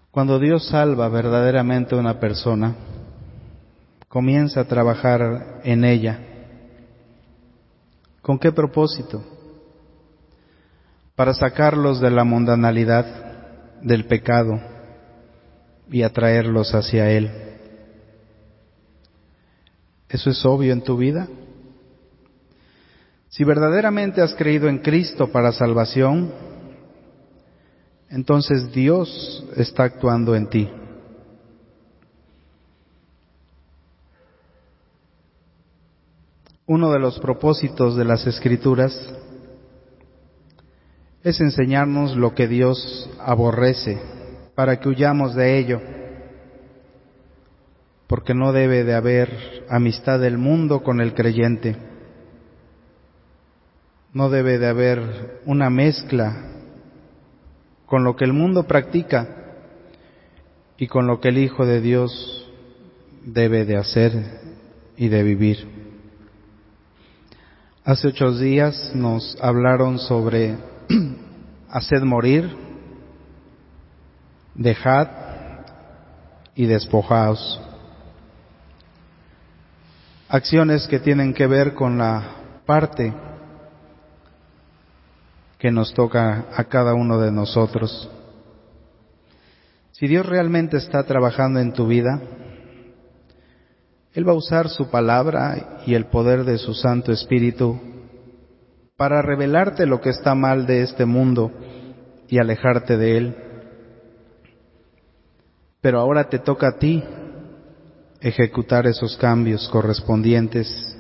Cuando 0.09 0.39
Dios 0.39 0.67
salva 0.69 1.07
verdaderamente 1.07 1.93
a 1.93 1.99
una 1.99 2.19
persona, 2.19 2.73
comienza 4.07 4.61
a 4.61 4.67
trabajar 4.67 5.61
en 5.63 5.85
ella. 5.85 6.19
¿Con 8.23 8.39
qué 8.39 8.51
propósito? 8.51 9.23
Para 11.15 11.35
sacarlos 11.35 12.01
de 12.01 12.09
la 12.09 12.23
mundanalidad, 12.23 13.83
del 13.83 14.05
pecado 14.05 14.59
y 15.91 16.01
atraerlos 16.01 16.73
hacia 16.73 17.11
Él. 17.11 17.29
¿Eso 20.09 20.31
es 20.31 20.43
obvio 20.43 20.73
en 20.73 20.81
tu 20.81 20.97
vida? 20.97 21.27
Si 23.35 23.43
verdaderamente 23.43 24.21
has 24.21 24.33
creído 24.33 24.69
en 24.69 24.77
Cristo 24.77 25.27
para 25.27 25.51
salvación, 25.51 26.31
entonces 28.09 28.71
Dios 28.71 29.45
está 29.57 29.83
actuando 29.83 30.35
en 30.35 30.47
ti. 30.47 30.69
Uno 36.65 36.93
de 36.93 36.99
los 36.99 37.19
propósitos 37.19 37.97
de 37.97 38.05
las 38.05 38.25
escrituras 38.25 38.97
es 41.21 41.41
enseñarnos 41.41 42.15
lo 42.15 42.33
que 42.33 42.47
Dios 42.47 43.09
aborrece 43.19 43.99
para 44.55 44.79
que 44.79 44.87
huyamos 44.87 45.35
de 45.35 45.57
ello, 45.57 45.81
porque 48.07 48.33
no 48.33 48.53
debe 48.53 48.85
de 48.85 48.95
haber 48.95 49.65
amistad 49.67 50.21
del 50.21 50.37
mundo 50.37 50.83
con 50.83 51.01
el 51.01 51.13
creyente, 51.13 51.94
no 54.15 54.29
debe 54.29 54.57
de 54.57 54.67
haber 54.67 55.41
una 55.45 55.69
mezcla 55.69 56.37
con 57.85 58.05
lo 58.05 58.15
que 58.15 58.23
el 58.23 58.31
mundo 58.31 58.63
practica 58.63 59.27
y 60.77 60.87
con 60.87 61.05
lo 61.05 61.19
que 61.19 61.27
el 61.27 61.37
Hijo 61.37 61.65
de 61.65 61.81
Dios 61.81 62.49
debe 63.25 63.65
de 63.65 63.75
hacer 63.75 64.13
y 64.95 65.09
de 65.09 65.21
vivir. 65.21 65.67
Hace 67.83 68.07
ocho 68.07 68.31
días 68.31 68.93
nos 68.95 69.37
hablaron 69.41 69.99
sobre 69.99 70.55
haced 71.69 72.01
morir, 72.03 72.55
dejad 74.53 75.09
y 76.55 76.67
despojaos. 76.67 77.59
Acciones 80.29 80.87
que 80.87 80.99
tienen 80.99 81.33
que 81.33 81.47
ver 81.47 81.73
con 81.73 81.97
la 81.97 82.23
parte 82.65 83.13
que 85.65 85.71
nos 85.71 85.95
toca 85.95 86.45
a 86.55 86.65
cada 86.65 86.93
uno 86.93 87.19
de 87.19 87.31
nosotros. 87.31 88.07
Si 89.93 90.07
Dios 90.07 90.23
realmente 90.23 90.77
está 90.77 91.01
trabajando 91.05 91.59
en 91.59 91.73
tu 91.73 91.87
vida, 91.87 92.21
él 94.13 94.27
va 94.27 94.33
a 94.33 94.35
usar 94.35 94.69
su 94.69 94.91
palabra 94.91 95.79
y 95.87 95.95
el 95.95 96.05
poder 96.05 96.43
de 96.43 96.59
su 96.59 96.75
Santo 96.75 97.11
Espíritu 97.11 97.79
para 98.95 99.23
revelarte 99.23 99.87
lo 99.87 100.01
que 100.01 100.11
está 100.11 100.35
mal 100.35 100.67
de 100.67 100.83
este 100.83 101.05
mundo 101.05 101.51
y 102.27 102.37
alejarte 102.37 102.95
de 102.95 103.17
él. 103.17 103.35
Pero 105.81 105.99
ahora 105.99 106.29
te 106.29 106.37
toca 106.37 106.67
a 106.67 106.77
ti 106.77 107.03
ejecutar 108.21 108.85
esos 108.85 109.17
cambios 109.17 109.67
correspondientes 109.69 110.95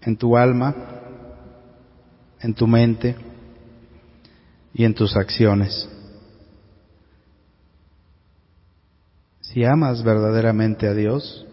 en 0.00 0.16
tu 0.16 0.36
alma, 0.36 0.76
en 2.38 2.54
tu 2.54 2.68
mente 2.68 3.31
y 4.74 4.84
en 4.84 4.94
tus 4.94 5.16
acciones. 5.16 5.88
Si 9.40 9.64
amas 9.64 10.02
verdaderamente 10.02 10.86
a 10.88 10.94
Dios, 10.94 11.46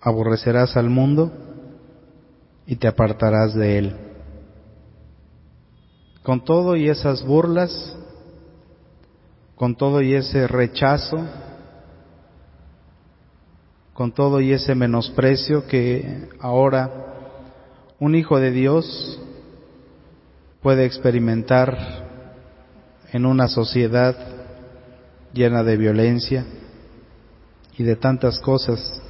aborrecerás 0.00 0.76
al 0.76 0.90
mundo 0.90 1.32
y 2.66 2.76
te 2.76 2.88
apartarás 2.88 3.54
de 3.54 3.78
él. 3.78 3.96
Con 6.22 6.44
todo 6.44 6.76
y 6.76 6.88
esas 6.88 7.24
burlas, 7.24 7.96
con 9.56 9.76
todo 9.76 10.02
y 10.02 10.14
ese 10.14 10.46
rechazo, 10.46 11.26
con 13.94 14.12
todo 14.12 14.40
y 14.40 14.52
ese 14.52 14.74
menosprecio 14.74 15.66
que 15.66 16.28
ahora 16.40 16.90
un 17.98 18.14
hijo 18.14 18.40
de 18.40 18.50
Dios 18.50 19.20
puede 20.62 20.86
experimentar 20.86 21.99
en 23.12 23.26
una 23.26 23.48
sociedad 23.48 24.16
llena 25.32 25.62
de 25.62 25.76
violencia 25.76 26.44
y 27.76 27.82
de 27.82 27.96
tantas 27.96 28.40
cosas 28.40 29.02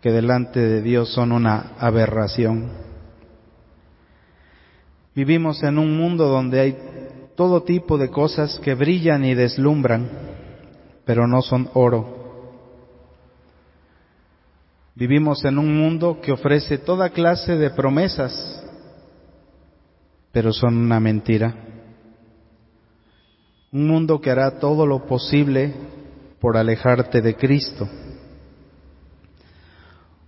que 0.00 0.12
delante 0.12 0.60
de 0.60 0.82
Dios 0.82 1.12
son 1.12 1.32
una 1.32 1.72
aberración. 1.78 2.70
Vivimos 5.14 5.62
en 5.62 5.78
un 5.78 5.96
mundo 5.96 6.28
donde 6.28 6.60
hay 6.60 6.76
todo 7.36 7.62
tipo 7.62 7.98
de 7.98 8.10
cosas 8.10 8.58
que 8.60 8.74
brillan 8.74 9.24
y 9.24 9.34
deslumbran, 9.34 10.10
pero 11.04 11.26
no 11.26 11.42
son 11.42 11.68
oro. 11.74 12.22
Vivimos 14.94 15.44
en 15.44 15.58
un 15.58 15.76
mundo 15.76 16.20
que 16.20 16.32
ofrece 16.32 16.78
toda 16.78 17.10
clase 17.10 17.56
de 17.56 17.70
promesas, 17.70 18.64
pero 20.32 20.52
son 20.52 20.76
una 20.76 21.00
mentira. 21.00 21.73
Un 23.74 23.86
mundo 23.86 24.22
que 24.22 24.30
hará 24.30 24.58
todo 24.58 24.86
lo 24.86 25.04
posible 25.04 25.74
por 26.40 26.56
alejarte 26.56 27.20
de 27.20 27.36
Cristo 27.36 27.86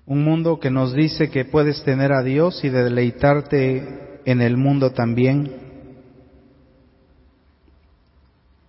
un 0.06 0.22
mundo 0.22 0.60
que 0.60 0.70
nos 0.70 0.94
dice 0.94 1.30
que 1.30 1.44
puedes 1.44 1.82
tener 1.82 2.12
a 2.12 2.22
Dios 2.22 2.62
y 2.62 2.68
deleitarte 2.68 4.20
en 4.24 4.40
el 4.40 4.56
mundo 4.56 4.92
también. 4.92 5.52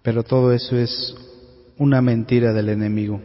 Pero 0.02 0.24
todo 0.24 0.52
eso 0.52 0.76
es 0.76 1.16
una 1.78 2.02
mentira 2.02 2.54
del 2.54 2.70
enemigo. 2.70 3.22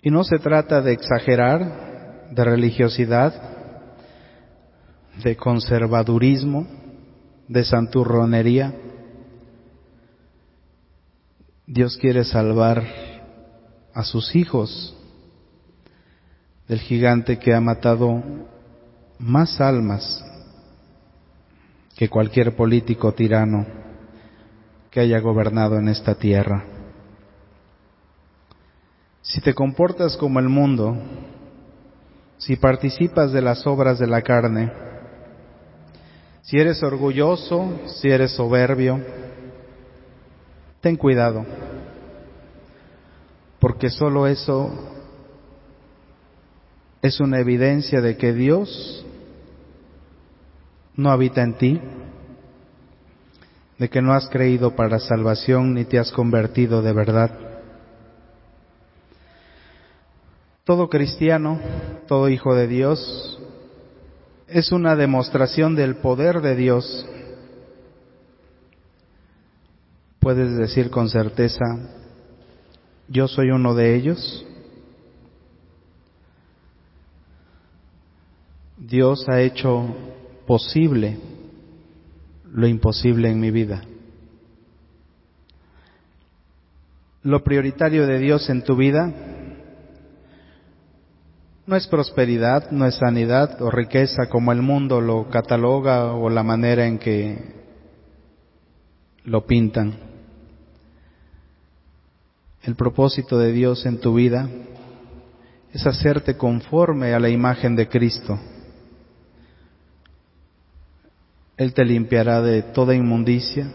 Y 0.00 0.10
no 0.10 0.24
se 0.24 0.38
trata 0.38 0.80
de 0.80 0.92
exagerar, 0.92 2.30
de 2.30 2.44
religiosidad, 2.44 3.34
de 5.22 5.36
conservadurismo, 5.36 6.66
de 7.46 7.64
santurronería. 7.64 8.72
Dios 11.66 11.96
quiere 11.96 12.24
salvar 12.24 12.84
a 13.94 14.04
sus 14.04 14.36
hijos 14.36 14.94
del 16.68 16.78
gigante 16.80 17.38
que 17.38 17.54
ha 17.54 17.60
matado 17.60 18.22
más 19.18 19.58
almas 19.62 20.22
que 21.96 22.10
cualquier 22.10 22.54
político 22.54 23.12
tirano 23.12 23.66
que 24.90 25.00
haya 25.00 25.20
gobernado 25.20 25.78
en 25.78 25.88
esta 25.88 26.14
tierra. 26.14 26.64
Si 29.22 29.40
te 29.40 29.54
comportas 29.54 30.18
como 30.18 30.40
el 30.40 30.50
mundo, 30.50 30.94
si 32.36 32.56
participas 32.56 33.32
de 33.32 33.40
las 33.40 33.66
obras 33.66 33.98
de 33.98 34.06
la 34.06 34.20
carne, 34.20 34.70
si 36.42 36.58
eres 36.58 36.82
orgulloso, 36.82 37.80
si 37.86 38.10
eres 38.10 38.32
soberbio, 38.32 39.23
ten 40.84 40.96
cuidado, 40.96 41.46
porque 43.58 43.88
solo 43.88 44.26
eso 44.26 44.70
es 47.00 47.20
una 47.20 47.40
evidencia 47.40 48.02
de 48.02 48.18
que 48.18 48.34
Dios 48.34 49.02
no 50.94 51.10
habita 51.10 51.42
en 51.42 51.54
ti, 51.54 51.80
de 53.78 53.88
que 53.88 54.02
no 54.02 54.12
has 54.12 54.28
creído 54.28 54.76
para 54.76 54.98
salvación 54.98 55.72
ni 55.72 55.86
te 55.86 55.98
has 55.98 56.12
convertido 56.12 56.82
de 56.82 56.92
verdad. 56.92 57.30
Todo 60.64 60.90
cristiano, 60.90 61.60
todo 62.06 62.28
hijo 62.28 62.54
de 62.54 62.68
Dios, 62.68 63.40
es 64.48 64.70
una 64.70 64.96
demostración 64.96 65.76
del 65.76 65.96
poder 65.96 66.42
de 66.42 66.54
Dios. 66.54 67.08
Puedes 70.24 70.56
decir 70.56 70.88
con 70.88 71.10
certeza, 71.10 71.66
yo 73.08 73.28
soy 73.28 73.50
uno 73.50 73.74
de 73.74 73.94
ellos. 73.94 74.46
Dios 78.78 79.28
ha 79.28 79.42
hecho 79.42 79.94
posible 80.46 81.18
lo 82.50 82.66
imposible 82.66 83.28
en 83.28 83.38
mi 83.38 83.50
vida. 83.50 83.82
Lo 87.22 87.44
prioritario 87.44 88.06
de 88.06 88.18
Dios 88.18 88.48
en 88.48 88.64
tu 88.64 88.76
vida 88.76 89.12
no 91.66 91.76
es 91.76 91.86
prosperidad, 91.86 92.70
no 92.70 92.86
es 92.86 92.94
sanidad 92.94 93.60
o 93.60 93.70
riqueza 93.70 94.30
como 94.30 94.52
el 94.52 94.62
mundo 94.62 95.02
lo 95.02 95.28
cataloga 95.28 96.14
o 96.14 96.30
la 96.30 96.42
manera 96.42 96.86
en 96.86 96.98
que 96.98 97.36
lo 99.24 99.44
pintan. 99.44 100.13
El 102.64 102.76
propósito 102.76 103.38
de 103.38 103.52
Dios 103.52 103.84
en 103.84 104.00
tu 104.00 104.14
vida 104.14 104.48
es 105.70 105.86
hacerte 105.86 106.38
conforme 106.38 107.12
a 107.12 107.20
la 107.20 107.28
imagen 107.28 107.76
de 107.76 107.88
Cristo. 107.88 108.38
Él 111.58 111.74
te 111.74 111.84
limpiará 111.84 112.40
de 112.40 112.62
toda 112.62 112.94
inmundicia, 112.94 113.70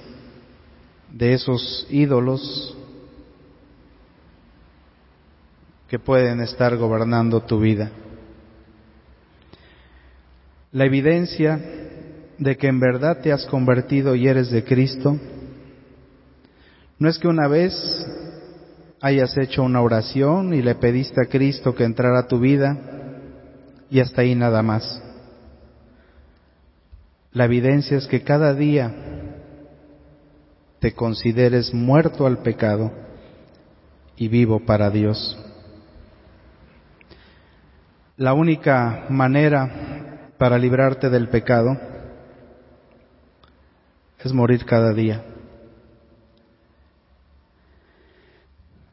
de 1.11 1.33
esos 1.33 1.85
ídolos 1.91 2.75
que 5.87 5.99
pueden 5.99 6.41
estar 6.41 6.75
gobernando 6.75 7.41
tu 7.41 7.59
vida. 7.59 7.91
La 10.71 10.85
evidencia 10.85 11.59
de 12.39 12.57
que 12.57 12.67
en 12.67 12.79
verdad 12.79 13.21
te 13.21 13.31
has 13.31 13.45
convertido 13.45 14.15
y 14.15 14.27
eres 14.27 14.49
de 14.49 14.63
Cristo 14.63 15.15
no 16.97 17.07
es 17.07 17.17
que 17.17 17.27
una 17.27 17.47
vez 17.47 17.73
hayas 19.01 19.37
hecho 19.37 19.63
una 19.63 19.81
oración 19.81 20.53
y 20.53 20.61
le 20.61 20.75
pediste 20.75 21.21
a 21.21 21.29
Cristo 21.29 21.75
que 21.75 21.83
entrara 21.83 22.19
a 22.19 22.27
tu 22.27 22.39
vida 22.39 22.77
y 23.89 23.99
hasta 23.99 24.21
ahí 24.21 24.35
nada 24.35 24.61
más. 24.61 25.01
La 27.31 27.45
evidencia 27.45 27.97
es 27.97 28.07
que 28.07 28.23
cada 28.23 28.53
día 28.53 28.93
te 30.79 30.93
consideres 30.93 31.73
muerto 31.73 32.25
al 32.25 32.39
pecado 32.39 32.91
y 34.15 34.27
vivo 34.27 34.65
para 34.65 34.89
Dios. 34.89 35.37
La 38.17 38.33
única 38.33 39.05
manera 39.09 40.31
para 40.37 40.57
librarte 40.57 41.09
del 41.09 41.29
pecado 41.29 41.77
es 44.19 44.33
morir 44.33 44.65
cada 44.65 44.93
día. 44.93 45.23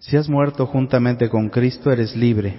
Si 0.06 0.16
has 0.16 0.28
muerto 0.28 0.66
juntamente 0.66 1.28
con 1.28 1.48
Cristo, 1.48 1.90
eres 1.90 2.14
libre. 2.14 2.54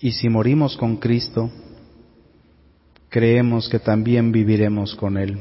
Y 0.00 0.12
si 0.12 0.30
morimos 0.30 0.78
con 0.78 0.96
Cristo, 0.96 1.50
creemos 3.10 3.68
que 3.68 3.78
también 3.78 4.32
viviremos 4.32 4.94
con 4.94 5.18
Él. 5.18 5.38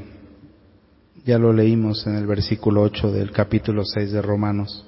Ya 1.26 1.38
lo 1.38 1.54
leímos 1.54 2.06
en 2.08 2.16
el 2.16 2.28
versículo 2.28 2.82
8 2.82 3.10
del 3.10 3.32
capítulo 3.32 3.86
6 3.86 4.12
de 4.12 4.22
Romanos. 4.22 4.86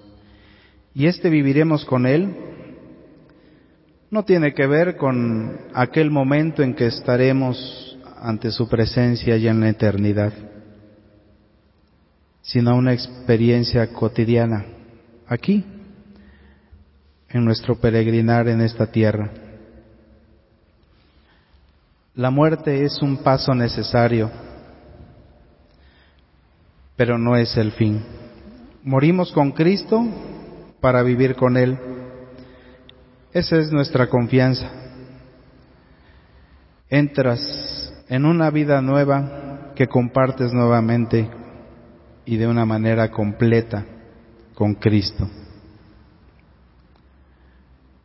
Y 0.94 1.06
este 1.06 1.30
viviremos 1.30 1.86
con 1.86 2.06
Él 2.06 2.36
no 4.12 4.26
tiene 4.26 4.54
que 4.54 4.68
ver 4.68 4.98
con 4.98 5.58
aquel 5.74 6.12
momento 6.12 6.64
en 6.64 6.76
que 6.76 6.88
estaremos 6.88 7.98
ante 8.20 8.52
su 8.52 8.68
presencia 8.68 9.38
ya 9.38 9.52
en 9.52 9.62
la 9.62 9.70
eternidad, 9.70 10.34
sino 12.42 12.76
una 12.76 12.92
experiencia 12.92 13.88
cotidiana 13.94 14.73
aquí, 15.28 15.66
en 17.30 17.46
nuestro 17.46 17.76
peregrinar 17.76 18.48
en 18.48 18.62
esta 18.62 18.88
tierra. 18.88 19.30
La 22.16 22.30
muerte 22.30 22.84
es 22.86 23.02
un 23.02 23.18
paso 23.18 23.56
necesario, 23.56 24.30
pero 26.96 27.18
no 27.18 27.36
es 27.36 27.58
el 27.58 27.72
fin. 27.72 28.04
Morimos 28.84 29.32
con 29.32 29.52
Cristo 29.52 30.04
para 30.80 31.02
vivir 31.02 31.36
con 31.36 31.58
Él 31.58 31.80
esa 33.34 33.58
es 33.58 33.72
nuestra 33.72 34.08
confianza. 34.08 34.70
Entras 36.88 37.92
en 38.08 38.26
una 38.26 38.52
vida 38.52 38.80
nueva 38.80 39.72
que 39.76 39.88
compartes 39.88 40.54
nuevamente 40.54 41.28
y 42.26 42.38
de 42.38 42.48
una 42.48 42.64
manera 42.66 43.10
completa 43.10 43.86
con 44.54 44.76
Cristo. 44.76 45.30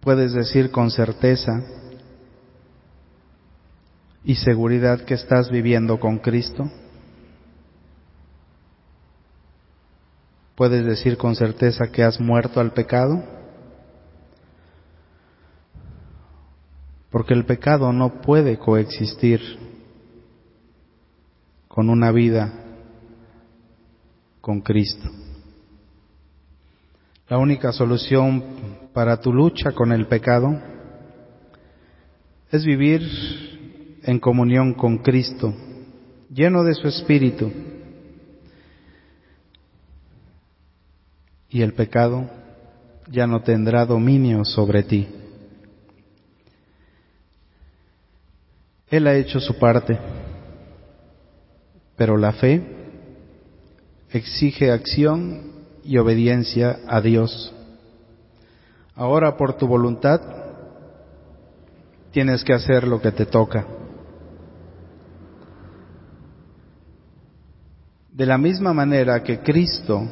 Puedes 0.01 0.33
decir 0.33 0.71
con 0.71 0.91
certeza 0.91 1.63
y 4.25 4.35
seguridad 4.37 5.03
que 5.03 5.15
estás 5.15 5.51
viviendo 5.51 5.99
con 6.01 6.19
Cristo. 6.19 6.71
Puedes 10.55 10.85
decir 10.85 11.17
con 11.17 11.37
certeza 11.37 11.89
que 11.89 12.03
has 12.03 12.21
muerto 12.21 12.61
al 12.61 12.73
pecado. 12.73 13.39
porque 17.11 17.35
el 17.35 17.45
pecado 17.45 17.93
no 17.93 18.21
puede 18.21 18.59
coexistir 18.59 19.41
con 21.67 21.91
una 21.91 22.13
vida 22.13 22.53
con 24.41 24.61
Cristo. 24.61 25.09
La 27.29 27.37
única 27.37 27.73
solución 27.73 28.89
para 28.95 29.21
tu 29.21 29.35
lucha 29.35 29.73
con 29.73 29.93
el 29.93 30.07
pecado 30.07 30.59
es 32.51 32.65
vivir 32.65 33.03
en 34.03 34.19
comunión 34.19 34.73
con 34.73 34.99
Cristo, 34.99 35.55
lleno 36.33 36.65
de 36.65 36.73
su 36.75 36.89
Espíritu. 36.89 37.53
Y 41.51 41.61
el 41.61 41.75
pecado 41.75 42.31
ya 43.11 43.27
no 43.27 43.43
tendrá 43.43 43.85
dominio 43.85 44.47
sobre 44.47 44.83
ti. 44.83 45.07
Él 48.91 49.07
ha 49.07 49.15
hecho 49.15 49.39
su 49.39 49.59
parte, 49.59 49.99
pero 51.95 52.17
la 52.17 52.33
fe 52.33 52.63
exige 54.11 54.71
acción 54.71 55.58
y 55.89 55.97
obediencia 55.97 56.81
a 56.87 57.01
Dios. 57.01 57.51
Ahora 58.95 59.39
por 59.39 59.57
tu 59.57 59.67
voluntad 59.67 60.21
tienes 62.11 62.45
que 62.45 62.53
hacer 62.53 62.87
lo 62.87 63.01
que 63.01 63.11
te 63.11 63.25
toca. 63.25 63.65
De 68.13 68.27
la 68.27 68.37
misma 68.37 68.75
manera 68.75 69.23
que 69.23 69.39
Cristo 69.39 70.03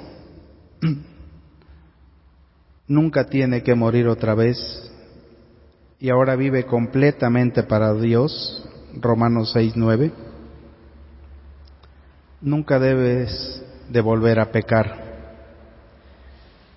nunca 2.88 3.26
tiene 3.26 3.62
que 3.62 3.74
morir 3.74 4.08
otra 4.08 4.34
vez 4.34 4.56
y 6.00 6.08
ahora 6.08 6.36
vive 6.36 6.64
completamente 6.64 7.64
para 7.64 7.92
Dios, 7.92 8.66
Romanos 8.94 9.50
6, 9.52 9.74
9, 9.76 10.10
nunca 12.40 12.78
debes 12.78 13.62
de 13.90 14.00
volver 14.00 14.40
a 14.40 14.50
pecar. 14.50 15.05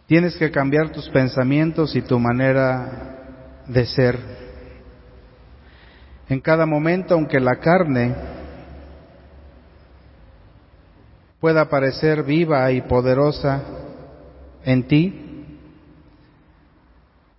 Tienes 0.10 0.36
que 0.38 0.50
cambiar 0.50 0.91
tus 0.91 1.08
pensamientos 1.10 1.95
y 1.95 2.02
tu 2.02 2.17
manera 2.17 3.62
de 3.67 3.86
ser. 3.86 4.17
En 6.28 6.41
cada 6.41 6.65
momento, 6.65 7.13
aunque 7.13 7.39
la 7.39 7.58
carne 7.58 8.15
pueda 11.39 11.69
parecer 11.69 12.24
viva 12.24 12.72
y 12.72 12.82
poderosa 12.82 13.62
en 14.65 14.88
ti, 14.88 15.45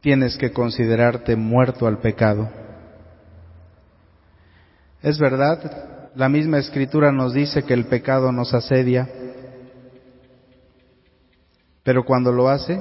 tienes 0.01 0.39
que 0.39 0.53
considerarte 0.53 1.35
muerto 1.35 1.89
al 1.89 1.99
pecado. 1.99 2.49
Es 5.03 5.19
verdad, 5.19 6.13
la 6.15 6.29
misma 6.29 6.59
escritura 6.59 7.11
nos 7.11 7.35
dice 7.35 7.65
que 7.65 7.75
el 7.75 7.87
pecado 7.87 8.31
nos 8.31 8.55
asedia, 8.55 9.09
pero 11.83 12.05
cuando 12.05 12.33
lo 12.33 12.49
hace, 12.49 12.81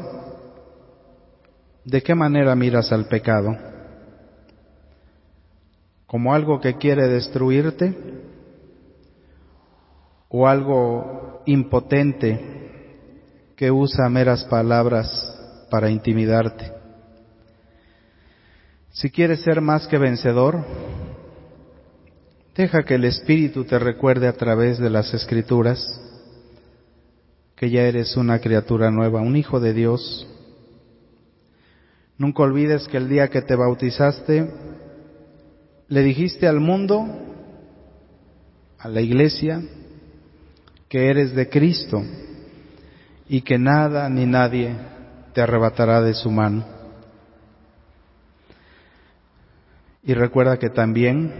¿de 1.85 2.01
qué 2.01 2.15
manera 2.15 2.55
miras 2.55 2.91
al 2.91 3.05
pecado? 3.05 3.55
¿Como 6.05 6.33
algo 6.33 6.59
que 6.59 6.75
quiere 6.75 7.07
destruirte? 7.07 7.95
¿O 10.27 10.47
algo 10.47 11.41
impotente 11.45 12.57
que 13.55 13.71
usa 13.71 14.09
meras 14.09 14.43
palabras 14.45 15.07
para 15.69 15.89
intimidarte? 15.89 16.73
Si 18.91 19.09
quieres 19.09 19.41
ser 19.41 19.62
más 19.62 19.88
que 19.88 19.97
vencedor, 19.97 20.65
deja 22.55 22.83
que 22.83 22.95
el 22.95 23.05
Espíritu 23.05 23.63
te 23.63 23.79
recuerde 23.79 24.27
a 24.27 24.33
través 24.33 24.77
de 24.77 24.89
las 24.89 25.13
Escrituras 25.13 26.09
que 27.60 27.69
ya 27.69 27.82
eres 27.82 28.15
una 28.15 28.39
criatura 28.39 28.89
nueva, 28.89 29.19
un 29.19 29.36
hijo 29.36 29.60
de 29.60 29.74
Dios. 29.74 30.26
Nunca 32.17 32.43
olvides 32.43 32.88
que 32.88 32.95
el 32.95 33.10
día 33.10 33.28
que 33.28 33.41
te 33.41 33.54
bautizaste, 33.54 34.50
le 35.89 36.02
dijiste 36.02 36.48
al 36.48 36.62
mundo, 36.62 37.06
a 38.78 38.88
la 38.88 39.02
iglesia, 39.02 39.62
que 40.88 41.10
eres 41.10 41.36
de 41.36 41.50
Cristo 41.50 42.02
y 43.28 43.41
que 43.41 43.58
nada 43.58 44.08
ni 44.08 44.26
nadie 44.26 44.74
te 45.34 45.41
arrebatará 45.41 46.02
de 46.02 46.13
su 46.13 46.32
mano. 46.32 46.65
Y 50.02 50.13
recuerda 50.13 50.58
que 50.58 50.69
también 50.69 51.34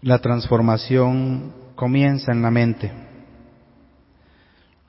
la 0.00 0.18
transformación 0.18 1.52
comienza 1.74 2.32
en 2.32 2.40
la 2.40 2.50
mente. 2.50 3.09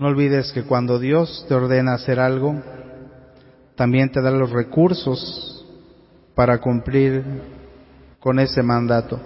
No 0.02 0.08
olvides 0.08 0.52
que 0.52 0.64
cuando 0.64 0.98
Dios 0.98 1.46
te 1.48 1.54
ordena 1.54 1.94
hacer 1.94 2.20
algo, 2.20 2.60
también 3.76 4.12
te 4.12 4.20
da 4.20 4.32
los 4.32 4.50
recursos 4.50 5.64
para 6.34 6.58
cumplir 6.58 7.24
con 8.20 8.40
ese 8.40 8.64
mandato. 8.64 9.20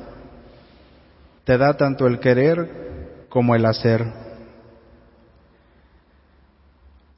Te 1.46 1.58
da 1.58 1.78
tanto 1.78 2.08
el 2.08 2.20
querer 2.20 3.26
como 3.30 3.56
el 3.56 3.66
hacer. 3.66 4.06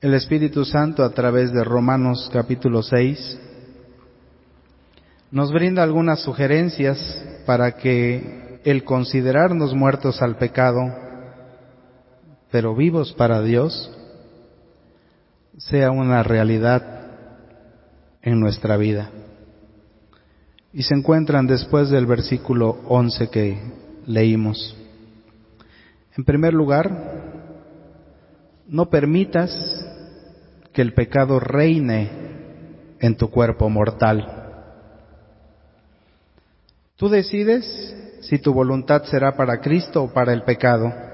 El 0.02 0.13
Espíritu 0.13 0.63
Santo 0.63 1.04
a 1.04 1.10
través 1.10 1.52
de 1.52 1.63
Romanos 1.63 2.30
capítulo 2.32 2.84
6 2.84 3.39
nos 5.32 5.52
brinda 5.52 5.82
algunas 5.82 6.20
sugerencias 6.22 7.26
para 7.48 7.76
que 7.76 8.60
el 8.65 8.84
considerarnos 8.84 9.74
muertos 9.74 10.22
al 10.22 10.36
pecado 10.36 11.07
pero 12.51 12.75
vivos 12.75 13.13
para 13.13 13.41
Dios, 13.41 13.91
sea 15.57 15.91
una 15.91 16.23
realidad 16.23 16.83
en 18.21 18.39
nuestra 18.39 18.77
vida. 18.77 19.10
Y 20.71 20.83
se 20.83 20.93
encuentran 20.93 21.47
después 21.47 21.89
del 21.89 22.05
versículo 22.05 22.79
11 22.88 23.29
que 23.29 23.57
leímos. 24.05 24.75
En 26.15 26.23
primer 26.23 26.53
lugar, 26.53 26.91
no 28.67 28.89
permitas 28.89 29.51
que 30.73 30.81
el 30.81 30.93
pecado 30.93 31.39
reine 31.39 32.10
en 32.99 33.15
tu 33.15 33.29
cuerpo 33.29 33.69
mortal. 33.69 34.33
Tú 36.95 37.10
decides 37.10 37.95
si 38.21 38.39
tu 38.39 38.53
voluntad 38.53 39.03
será 39.03 39.36
para 39.36 39.62
Cristo 39.62 40.03
o 40.03 40.13
para 40.13 40.33
el 40.33 40.43
pecado 40.43 41.07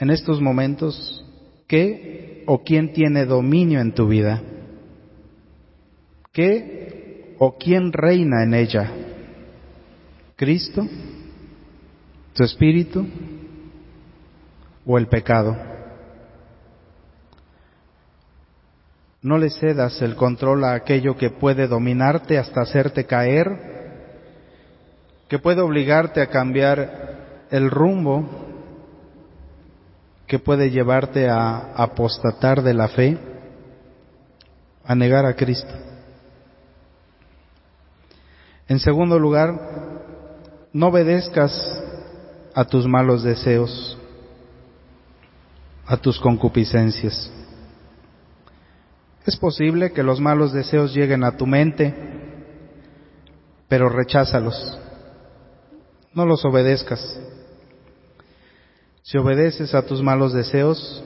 en 0.00 0.10
estos 0.10 0.40
momentos, 0.40 1.24
¿qué 1.66 2.44
o 2.46 2.62
quién 2.62 2.92
tiene 2.92 3.24
dominio 3.24 3.80
en 3.80 3.92
tu 3.92 4.06
vida? 4.06 4.40
¿Qué 6.32 7.34
o 7.38 7.56
quién 7.58 7.92
reina 7.92 8.44
en 8.44 8.54
ella? 8.54 8.90
¿Cristo? 10.36 10.86
¿Tu 12.32 12.44
espíritu? 12.44 13.06
¿O 14.86 14.96
el 14.98 15.08
pecado? 15.08 15.56
No 19.20 19.36
le 19.36 19.50
cedas 19.50 20.00
el 20.00 20.14
control 20.14 20.62
a 20.62 20.74
aquello 20.74 21.16
que 21.16 21.30
puede 21.30 21.66
dominarte 21.66 22.38
hasta 22.38 22.60
hacerte 22.60 23.04
caer, 23.04 23.48
que 25.28 25.40
puede 25.40 25.60
obligarte 25.60 26.22
a 26.22 26.28
cambiar 26.28 27.46
el 27.50 27.68
rumbo 27.68 28.47
que 30.28 30.38
puede 30.38 30.70
llevarte 30.70 31.28
a 31.28 31.72
apostatar 31.74 32.62
de 32.62 32.74
la 32.74 32.88
fe, 32.88 33.18
a 34.84 34.94
negar 34.94 35.24
a 35.24 35.34
Cristo. 35.34 35.74
En 38.68 38.78
segundo 38.78 39.18
lugar, 39.18 39.58
no 40.74 40.88
obedezcas 40.88 41.82
a 42.54 42.64
tus 42.66 42.86
malos 42.86 43.22
deseos, 43.22 43.98
a 45.86 45.96
tus 45.96 46.20
concupiscencias. 46.20 47.32
Es 49.24 49.36
posible 49.36 49.92
que 49.92 50.02
los 50.02 50.20
malos 50.20 50.52
deseos 50.52 50.94
lleguen 50.94 51.24
a 51.24 51.38
tu 51.38 51.46
mente, 51.46 51.94
pero 53.66 53.88
recházalos. 53.88 54.78
No 56.12 56.26
los 56.26 56.44
obedezcas. 56.44 57.18
Si 59.08 59.16
obedeces 59.16 59.74
a 59.74 59.86
tus 59.86 60.02
malos 60.02 60.34
deseos, 60.34 61.02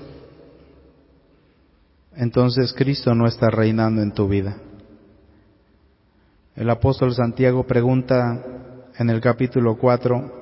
entonces 2.16 2.72
Cristo 2.72 3.14
no 3.14 3.28
está 3.28 3.48
reinando 3.48 4.02
en 4.02 4.10
tu 4.10 4.26
vida. 4.26 4.56
El 6.56 6.68
apóstol 6.68 7.14
Santiago 7.14 7.64
pregunta 7.64 8.42
en 8.98 9.08
el 9.08 9.20
capítulo 9.20 9.78
4, 9.78 10.32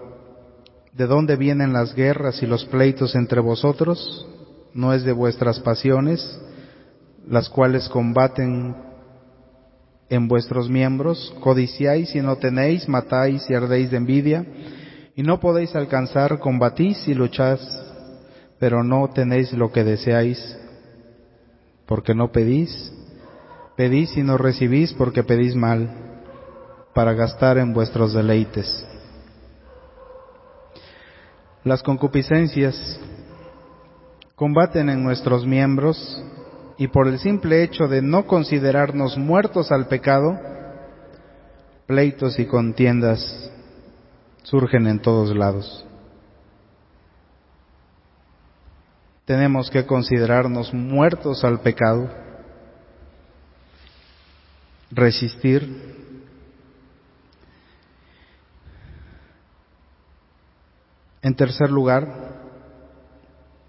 ¿de 0.94 1.06
dónde 1.06 1.36
vienen 1.36 1.74
las 1.74 1.94
guerras 1.94 2.42
y 2.42 2.46
los 2.46 2.64
pleitos 2.64 3.14
entre 3.14 3.42
vosotros? 3.42 4.26
¿No 4.72 4.94
es 4.94 5.04
de 5.04 5.12
vuestras 5.12 5.60
pasiones, 5.60 6.40
las 7.28 7.50
cuales 7.50 7.90
combaten 7.90 8.74
en 10.08 10.28
vuestros 10.28 10.70
miembros? 10.70 11.34
Codiciáis 11.40 12.14
y 12.14 12.22
no 12.22 12.36
tenéis, 12.36 12.88
matáis 12.88 13.44
y 13.50 13.54
ardéis 13.54 13.90
de 13.90 13.98
envidia 13.98 14.46
y 15.20 15.22
no 15.22 15.38
podéis 15.38 15.76
alcanzar, 15.76 16.38
combatís 16.38 17.06
y 17.06 17.12
lucháis, 17.12 17.60
pero 18.58 18.82
no 18.82 19.06
tenéis 19.10 19.52
lo 19.52 19.70
que 19.70 19.84
deseáis, 19.84 20.58
porque 21.84 22.14
no 22.14 22.32
pedís, 22.32 22.90
pedís 23.76 24.16
y 24.16 24.22
no 24.22 24.38
recibís 24.38 24.94
porque 24.94 25.22
pedís 25.22 25.54
mal, 25.54 25.90
para 26.94 27.12
gastar 27.12 27.58
en 27.58 27.74
vuestros 27.74 28.14
deleites. 28.14 28.86
Las 31.64 31.82
concupiscencias 31.82 32.98
combaten 34.36 34.88
en 34.88 35.04
nuestros 35.04 35.44
miembros 35.44 36.24
y 36.78 36.88
por 36.88 37.06
el 37.06 37.18
simple 37.18 37.62
hecho 37.62 37.88
de 37.88 38.00
no 38.00 38.26
considerarnos 38.26 39.18
muertos 39.18 39.70
al 39.70 39.86
pecado, 39.86 40.40
pleitos 41.86 42.38
y 42.38 42.46
contiendas 42.46 43.49
surgen 44.42 44.86
en 44.86 45.00
todos 45.00 45.34
lados. 45.36 45.86
Tenemos 49.24 49.70
que 49.70 49.86
considerarnos 49.86 50.74
muertos 50.74 51.44
al 51.44 51.60
pecado, 51.60 52.10
resistir, 54.90 56.00
En 61.22 61.34
tercer 61.34 61.70
lugar, 61.70 62.08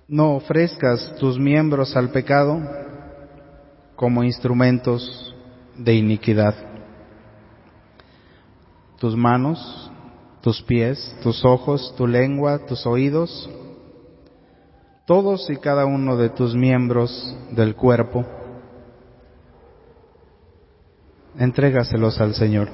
no 0.07 0.35
ofrezcas 0.35 1.15
tus 1.19 1.37
miembros 1.37 1.95
al 1.97 2.09
pecado 2.09 2.61
como 3.95 4.23
instrumentos 4.23 5.35
de 5.77 5.93
iniquidad. 5.93 6.55
Tus 8.99 9.17
manos, 9.17 9.90
tus 10.41 10.61
pies, 10.63 11.15
tus 11.21 11.45
ojos, 11.45 11.93
tu 11.95 12.07
lengua, 12.07 12.65
tus 12.65 12.85
oídos, 12.85 13.49
todos 15.05 15.49
y 15.49 15.57
cada 15.57 15.85
uno 15.85 16.17
de 16.17 16.29
tus 16.29 16.55
miembros 16.55 17.35
del 17.51 17.75
cuerpo, 17.75 18.25
entrégaselos 21.37 22.19
al 22.19 22.33
Señor. 22.33 22.69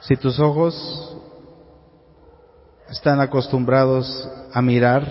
Si 0.00 0.16
tus 0.16 0.38
ojos 0.38 1.16
están 2.88 3.20
acostumbrados 3.20 4.28
a 4.54 4.62
mirar 4.62 5.04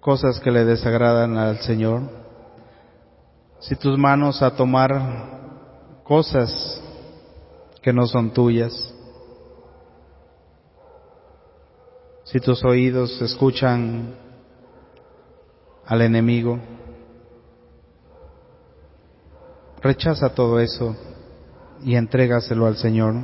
cosas 0.00 0.38
que 0.40 0.50
le 0.50 0.64
desagradan 0.64 1.38
al 1.38 1.58
Señor, 1.58 2.02
si 3.60 3.74
tus 3.76 3.96
manos 3.96 4.42
a 4.42 4.54
tomar 4.54 5.41
cosas 6.04 6.82
que 7.82 7.92
no 7.92 8.06
son 8.06 8.32
tuyas, 8.32 8.72
si 12.24 12.40
tus 12.40 12.64
oídos 12.64 13.20
escuchan 13.20 14.14
al 15.84 16.00
enemigo, 16.00 16.58
rechaza 19.82 20.30
todo 20.30 20.60
eso 20.60 20.96
y 21.84 21.96
entrégaselo 21.96 22.66
al 22.66 22.76
Señor. 22.76 23.16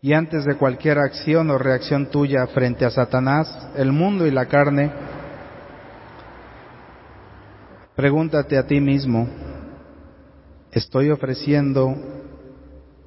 Y 0.00 0.14
antes 0.14 0.44
de 0.44 0.56
cualquier 0.56 0.98
acción 0.98 1.50
o 1.50 1.58
reacción 1.58 2.10
tuya 2.10 2.46
frente 2.46 2.84
a 2.84 2.90
Satanás, 2.90 3.70
el 3.76 3.92
mundo 3.92 4.26
y 4.26 4.30
la 4.30 4.46
carne, 4.46 4.90
pregúntate 7.94 8.56
a 8.56 8.66
ti 8.66 8.80
mismo, 8.80 9.28
¿estoy 10.72 11.10
ofreciendo 11.10 11.94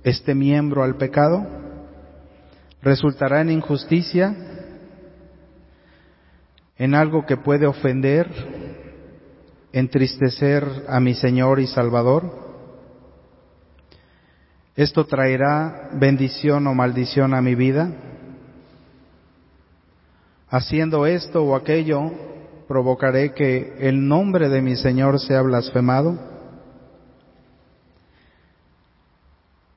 este 0.04 0.36
miembro 0.36 0.84
al 0.84 0.96
pecado? 0.96 1.46
¿Resultará 2.82 3.42
en 3.42 3.50
injusticia? 3.50 4.36
¿En 6.78 6.94
algo 6.94 7.26
que 7.26 7.38
puede 7.38 7.66
ofender, 7.66 8.30
entristecer 9.74 10.64
a 10.88 11.00
mi 11.00 11.16
Señor 11.16 11.60
y 11.60 11.68
Salvador? 11.68 12.46
¿Esto 14.76 15.06
traerá 15.06 15.90
bendición 15.94 16.68
o 16.68 16.76
maldición 16.76 17.34
a 17.34 17.42
mi 17.42 17.56
vida? 17.56 17.92
Haciendo 20.50 21.08
esto 21.08 21.44
o 21.44 21.56
aquello, 21.56 22.12
provocaré 22.68 23.34
que 23.34 23.76
el 23.80 24.08
nombre 24.08 24.50
de 24.50 24.62
mi 24.62 24.76
Señor 24.76 25.20
sea 25.20 25.42
blasfemado? 25.42 26.35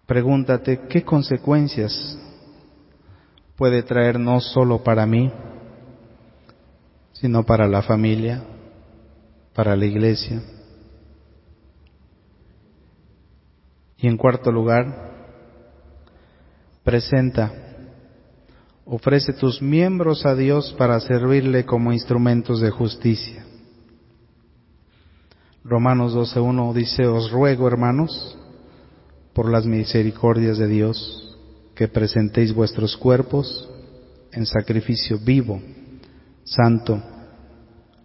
Pregúntate 0.08 0.86
qué 0.88 1.04
consecuencias 1.04 2.18
puede 3.56 3.82
traer 3.82 4.18
no 4.18 4.40
solo 4.40 4.82
para 4.82 5.04
mí, 5.04 5.30
sino 7.12 7.44
para 7.44 7.68
la 7.68 7.82
familia, 7.82 8.42
para 9.54 9.76
la 9.76 9.84
iglesia. 9.84 10.40
Y 13.98 14.06
en 14.06 14.16
cuarto 14.16 14.50
lugar, 14.50 15.12
presenta, 16.82 17.52
ofrece 18.86 19.34
tus 19.34 19.60
miembros 19.60 20.24
a 20.24 20.34
Dios 20.34 20.74
para 20.78 21.00
servirle 21.00 21.66
como 21.66 21.92
instrumentos 21.92 22.62
de 22.62 22.70
justicia. 22.70 23.44
Romanos 25.64 26.14
12.1 26.14 26.72
dice, 26.72 27.06
os 27.06 27.30
ruego, 27.30 27.68
hermanos, 27.68 28.38
por 29.38 29.52
las 29.52 29.66
misericordias 29.66 30.58
de 30.58 30.66
Dios, 30.66 31.38
que 31.76 31.86
presentéis 31.86 32.52
vuestros 32.52 32.96
cuerpos 32.96 33.70
en 34.32 34.44
sacrificio 34.44 35.16
vivo, 35.20 35.62
santo, 36.42 37.00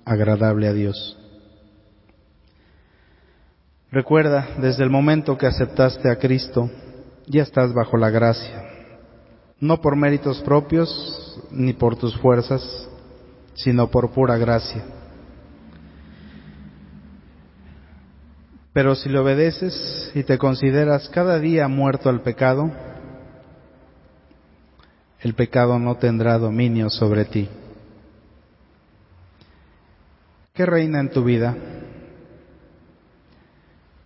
agradable 0.06 0.68
a 0.68 0.74
Dios. 0.74 1.18
Recuerda, 3.92 4.48
desde 4.62 4.84
el 4.84 4.92
momento 4.92 5.36
que 5.36 5.48
aceptaste 5.48 6.12
a 6.12 6.18
Cristo, 6.18 6.70
ya 7.26 7.42
estás 7.42 7.74
bajo 7.74 7.98
la 7.98 8.12
gracia, 8.12 8.66
no 9.60 9.82
por 9.82 9.96
méritos 9.96 10.40
propios 10.42 11.42
ni 11.50 11.74
por 11.74 11.96
tus 11.96 12.16
fuerzas, 12.18 12.88
sino 13.56 13.90
por 13.90 14.12
pura 14.12 14.38
gracia. 14.38 14.86
Pero 18.74 18.96
si 18.96 19.08
le 19.08 19.20
obedeces 19.20 20.12
y 20.16 20.24
te 20.24 20.40
consideras 20.40 21.08
cada 21.10 21.40
día 21.40 21.68
muerto 21.68 22.10
al 22.10 22.22
pecado, 22.22 22.72
el 25.22 25.36
pecado 25.36 25.78
no 25.78 25.96
tendrá 25.96 26.40
dominio 26.40 26.90
sobre 26.90 27.26
ti. 27.26 27.48
¿Qué 30.54 30.66
reina 30.66 31.00
en 31.00 31.12
tu 31.12 31.24
vida? 31.24 31.56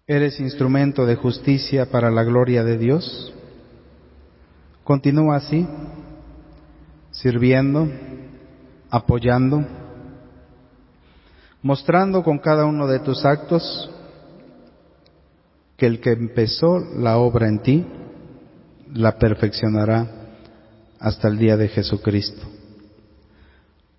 ¿Eres 0.05 0.39
instrumento 0.39 1.05
de 1.05 1.15
justicia 1.15 1.89
para 1.89 2.11
la 2.11 2.24
gloria 2.24 2.63
de 2.63 2.78
Dios? 2.78 3.34
Continúa 4.84 5.38
así, 5.38 5.68
sirviendo, 7.11 7.89
apoyando, 8.89 9.65
mostrando 11.61 12.24
con 12.24 12.39
cada 12.39 12.65
uno 12.65 12.88
de 12.88 12.99
tus 12.99 13.26
actos 13.26 13.91
que 15.78 15.86
el 15.86 16.01
que 16.01 16.11
empezó 16.11 16.80
la 16.80 17.17
obra 17.17 17.47
en 17.47 17.59
ti, 17.59 17.86
la 18.93 19.17
perfeccionará 19.17 20.07
hasta 20.99 21.28
el 21.28 21.38
día 21.38 21.55
de 21.55 21.67
Jesucristo. 21.67 22.41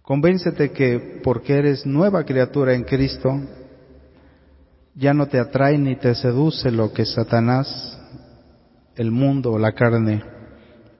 Convéncete 0.03 0.73
que 0.73 1.21
porque 1.23 1.55
eres 1.55 1.87
nueva 1.87 2.25
criatura 2.25 2.75
en 2.75 2.83
Cristo, 2.83 3.31
ya 4.95 5.15
no 5.15 5.29
te 5.29 5.39
atrae 5.39 5.79
ni 5.79 5.95
te 5.97 6.15
seduce 6.17 6.73
lo 6.73 6.93
que 6.93 7.05
Satanás, 7.05 8.01
el 8.97 9.13
mundo 9.13 9.53
o 9.53 9.59
la 9.59 9.73
carne 9.73 10.25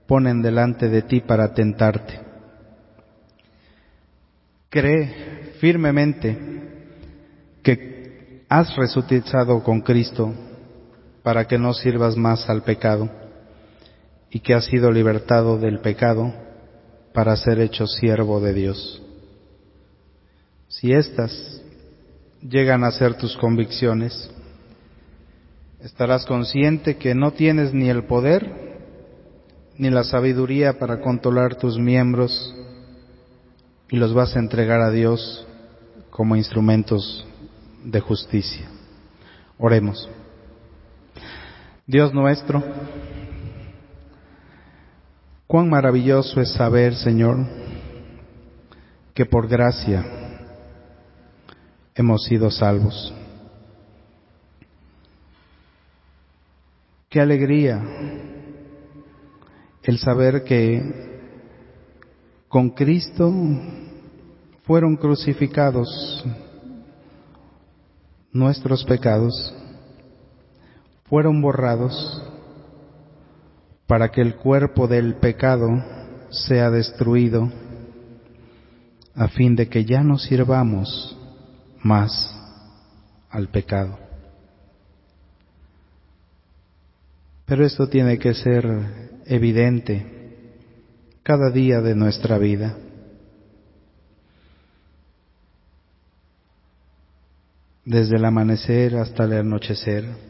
ponen 0.07 0.41
delante 0.41 0.89
de 0.89 1.03
ti 1.03 1.21
para 1.21 1.53
tentarte. 1.53 2.21
Cree 4.69 5.55
firmemente 5.59 6.39
que 7.63 8.45
has 8.49 8.77
resucitado 8.77 9.63
con 9.65 9.81
Cristo 9.81 10.33
para 11.29 11.47
que 11.47 11.59
no 11.59 11.75
sirvas 11.75 12.17
más 12.17 12.49
al 12.49 12.63
pecado 12.63 13.07
y 14.31 14.41
que 14.41 14.55
has 14.55 14.65
sido 14.65 14.91
libertado 14.91 15.59
del 15.59 15.81
pecado 15.81 16.33
para 17.13 17.37
ser 17.37 17.61
hecho 17.61 17.87
siervo 17.87 18.41
de 18.41 18.55
Dios. 18.55 19.03
Si 20.69 20.91
estas 20.91 21.61
llegan 22.41 22.83
a 22.83 22.93
ser 22.93 23.19
tus 23.19 23.37
convicciones, 23.37 24.31
estarás 25.83 26.25
consciente 26.25 26.97
que 26.97 27.15
no 27.15 27.33
tienes 27.33 27.75
ni 27.75 27.91
el 27.91 28.05
poder 28.05 28.79
ni 29.77 29.91
la 29.91 30.05
sabiduría 30.05 30.79
para 30.79 31.03
controlar 31.03 31.57
tus 31.57 31.79
miembros 31.79 32.57
y 33.91 33.99
los 33.99 34.15
vas 34.15 34.35
a 34.35 34.39
entregar 34.39 34.81
a 34.81 34.91
Dios 34.91 35.47
como 36.09 36.37
instrumentos 36.37 37.27
de 37.85 38.01
justicia. 38.01 38.67
Oremos. 39.59 40.09
Dios 41.89 42.13
nuestro, 42.13 42.63
cuán 45.47 45.71
maravilloso 45.71 46.39
es 46.39 46.53
saber, 46.53 46.95
Señor, 46.95 47.47
que 49.15 49.25
por 49.25 49.49
gracia 49.49 50.05
hemos 51.95 52.25
sido 52.25 52.51
salvos. 52.51 53.15
Qué 57.09 57.23
alegría 57.23 57.83
el 59.83 59.99
saber 59.99 60.45
que 60.45 60.83
con 62.49 62.69
Cristo 62.69 63.33
fueron 64.67 64.95
crucificados 64.95 66.23
nuestros 68.31 68.85
pecados, 68.85 69.55
fueron 71.09 71.41
borrados 71.41 72.23
para 73.87 74.11
que 74.11 74.21
el 74.21 74.37
cuerpo 74.37 74.87
del 74.87 75.15
pecado 75.15 75.69
sea 76.31 76.71
destruido, 76.71 77.51
a 79.15 79.29
fin 79.29 79.57
de 79.57 79.69
que 79.69 79.85
ya 79.85 80.03
no 80.03 80.19
sirvamos 80.19 81.17
más 81.83 82.35
al 83.31 83.49
pecado. 83.49 83.99
Pero 87.47 87.65
esto 87.65 87.89
tiene 87.89 88.19
que 88.19 88.35
ser 88.35 89.21
evidente 89.25 90.19
cada 91.23 91.51
día 91.51 91.81
de 91.81 91.95
nuestra 91.95 92.37
vida. 92.37 92.77
Desde 97.87 98.17
el 98.17 98.25
amanecer 98.27 98.97
hasta 98.97 99.25
el 99.25 99.33
anochecer, 99.33 100.28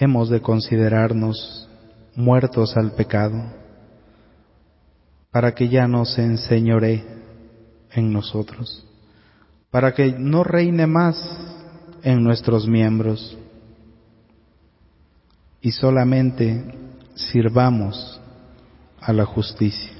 hemos 0.00 0.30
de 0.30 0.40
considerarnos 0.40 1.68
muertos 2.16 2.74
al 2.76 2.92
pecado, 2.92 3.38
para 5.30 5.54
que 5.54 5.68
ya 5.68 5.86
no 5.86 6.06
se 6.06 6.24
enseñore 6.24 7.04
en 7.92 8.10
nosotros, 8.10 8.86
para 9.70 9.92
que 9.92 10.12
no 10.12 10.42
reine 10.42 10.86
más 10.86 11.16
en 12.02 12.24
nuestros 12.24 12.66
miembros 12.66 13.36
y 15.60 15.70
solamente 15.70 16.64
sirvamos 17.14 18.18
a 19.02 19.12
la 19.12 19.26
justicia. 19.26 19.92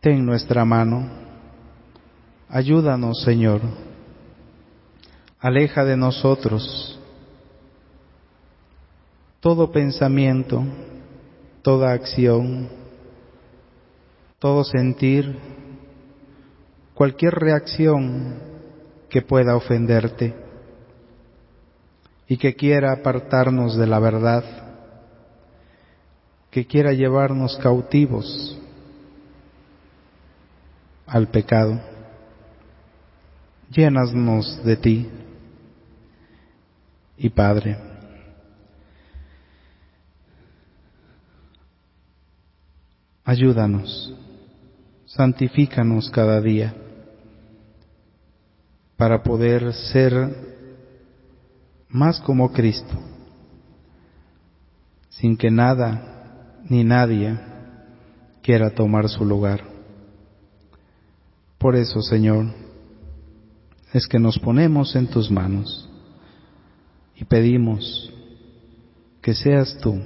Ten 0.00 0.24
nuestra 0.24 0.64
mano, 0.64 1.06
ayúdanos 2.48 3.22
Señor, 3.22 3.60
aleja 5.44 5.84
de 5.84 5.94
nosotros 5.94 6.98
todo 9.40 9.70
pensamiento, 9.70 10.64
toda 11.60 11.92
acción, 11.92 12.70
todo 14.38 14.64
sentir, 14.64 15.36
cualquier 16.94 17.34
reacción 17.34 18.38
que 19.10 19.20
pueda 19.20 19.54
ofenderte 19.54 20.34
y 22.26 22.38
que 22.38 22.54
quiera 22.54 22.92
apartarnos 22.92 23.76
de 23.76 23.86
la 23.86 23.98
verdad, 23.98 24.44
que 26.50 26.66
quiera 26.66 26.94
llevarnos 26.94 27.58
cautivos 27.58 28.58
al 31.06 31.28
pecado. 31.28 31.78
Llénanos 33.68 34.64
de 34.64 34.76
ti. 34.78 35.10
Y 37.16 37.28
Padre, 37.28 37.76
ayúdanos, 43.24 44.12
santifícanos 45.06 46.10
cada 46.10 46.40
día 46.40 46.74
para 48.96 49.22
poder 49.22 49.72
ser 49.72 50.12
más 51.88 52.20
como 52.20 52.52
Cristo, 52.52 52.94
sin 55.08 55.36
que 55.36 55.50
nada 55.50 56.62
ni 56.68 56.82
nadie 56.82 57.38
quiera 58.42 58.70
tomar 58.70 59.08
su 59.08 59.24
lugar. 59.24 59.62
Por 61.58 61.76
eso, 61.76 62.02
Señor, 62.02 62.46
es 63.92 64.08
que 64.08 64.18
nos 64.18 64.38
ponemos 64.40 64.96
en 64.96 65.06
tus 65.06 65.30
manos 65.30 65.88
y 67.16 67.24
pedimos 67.24 68.12
que 69.22 69.34
seas 69.34 69.78
tú 69.80 70.00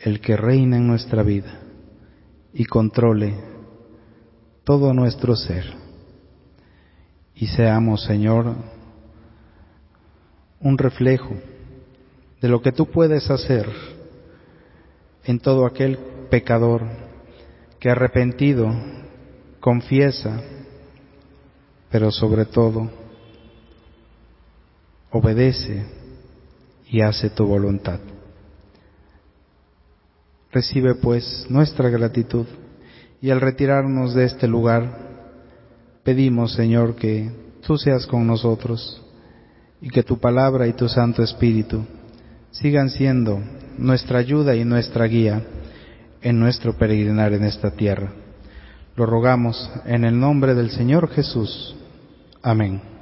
el 0.00 0.20
que 0.20 0.36
reina 0.36 0.76
en 0.76 0.86
nuestra 0.86 1.22
vida 1.22 1.60
y 2.52 2.64
controle 2.64 3.34
todo 4.64 4.92
nuestro 4.92 5.34
ser. 5.36 5.64
Y 7.34 7.46
seamos, 7.48 8.04
Señor, 8.04 8.54
un 10.60 10.78
reflejo 10.78 11.34
de 12.40 12.48
lo 12.48 12.62
que 12.62 12.72
tú 12.72 12.86
puedes 12.86 13.30
hacer 13.30 13.66
en 15.24 15.38
todo 15.40 15.66
aquel 15.66 15.98
pecador 16.30 16.82
que 17.80 17.90
arrepentido 17.90 18.68
confiesa, 19.60 20.40
pero 21.90 22.10
sobre 22.10 22.44
todo 22.44 22.90
obedece 25.10 25.84
y 26.90 27.00
hace 27.00 27.30
tu 27.30 27.46
voluntad. 27.46 28.00
Recibe 30.50 30.94
pues 30.94 31.46
nuestra 31.50 31.88
gratitud 31.90 32.46
y 33.20 33.30
al 33.30 33.40
retirarnos 33.40 34.14
de 34.14 34.24
este 34.24 34.48
lugar 34.48 35.08
pedimos, 36.04 36.54
Señor, 36.54 36.94
que 36.94 37.30
tú 37.66 37.76
seas 37.76 38.06
con 38.06 38.26
nosotros 38.26 39.02
y 39.80 39.90
que 39.90 40.02
tu 40.02 40.18
palabra 40.18 40.66
y 40.66 40.72
tu 40.72 40.88
Santo 40.88 41.22
Espíritu 41.22 41.84
sigan 42.50 42.90
siendo 42.90 43.40
nuestra 43.76 44.18
ayuda 44.18 44.56
y 44.56 44.64
nuestra 44.64 45.04
guía 45.04 45.42
en 46.22 46.40
nuestro 46.40 46.72
peregrinar 46.76 47.32
en 47.32 47.44
esta 47.44 47.70
tierra. 47.70 48.12
Lo 48.96 49.06
rogamos 49.06 49.70
en 49.84 50.04
el 50.04 50.18
nombre 50.18 50.54
del 50.54 50.70
Señor 50.70 51.08
Jesús. 51.10 51.76
Amén. 52.42 52.97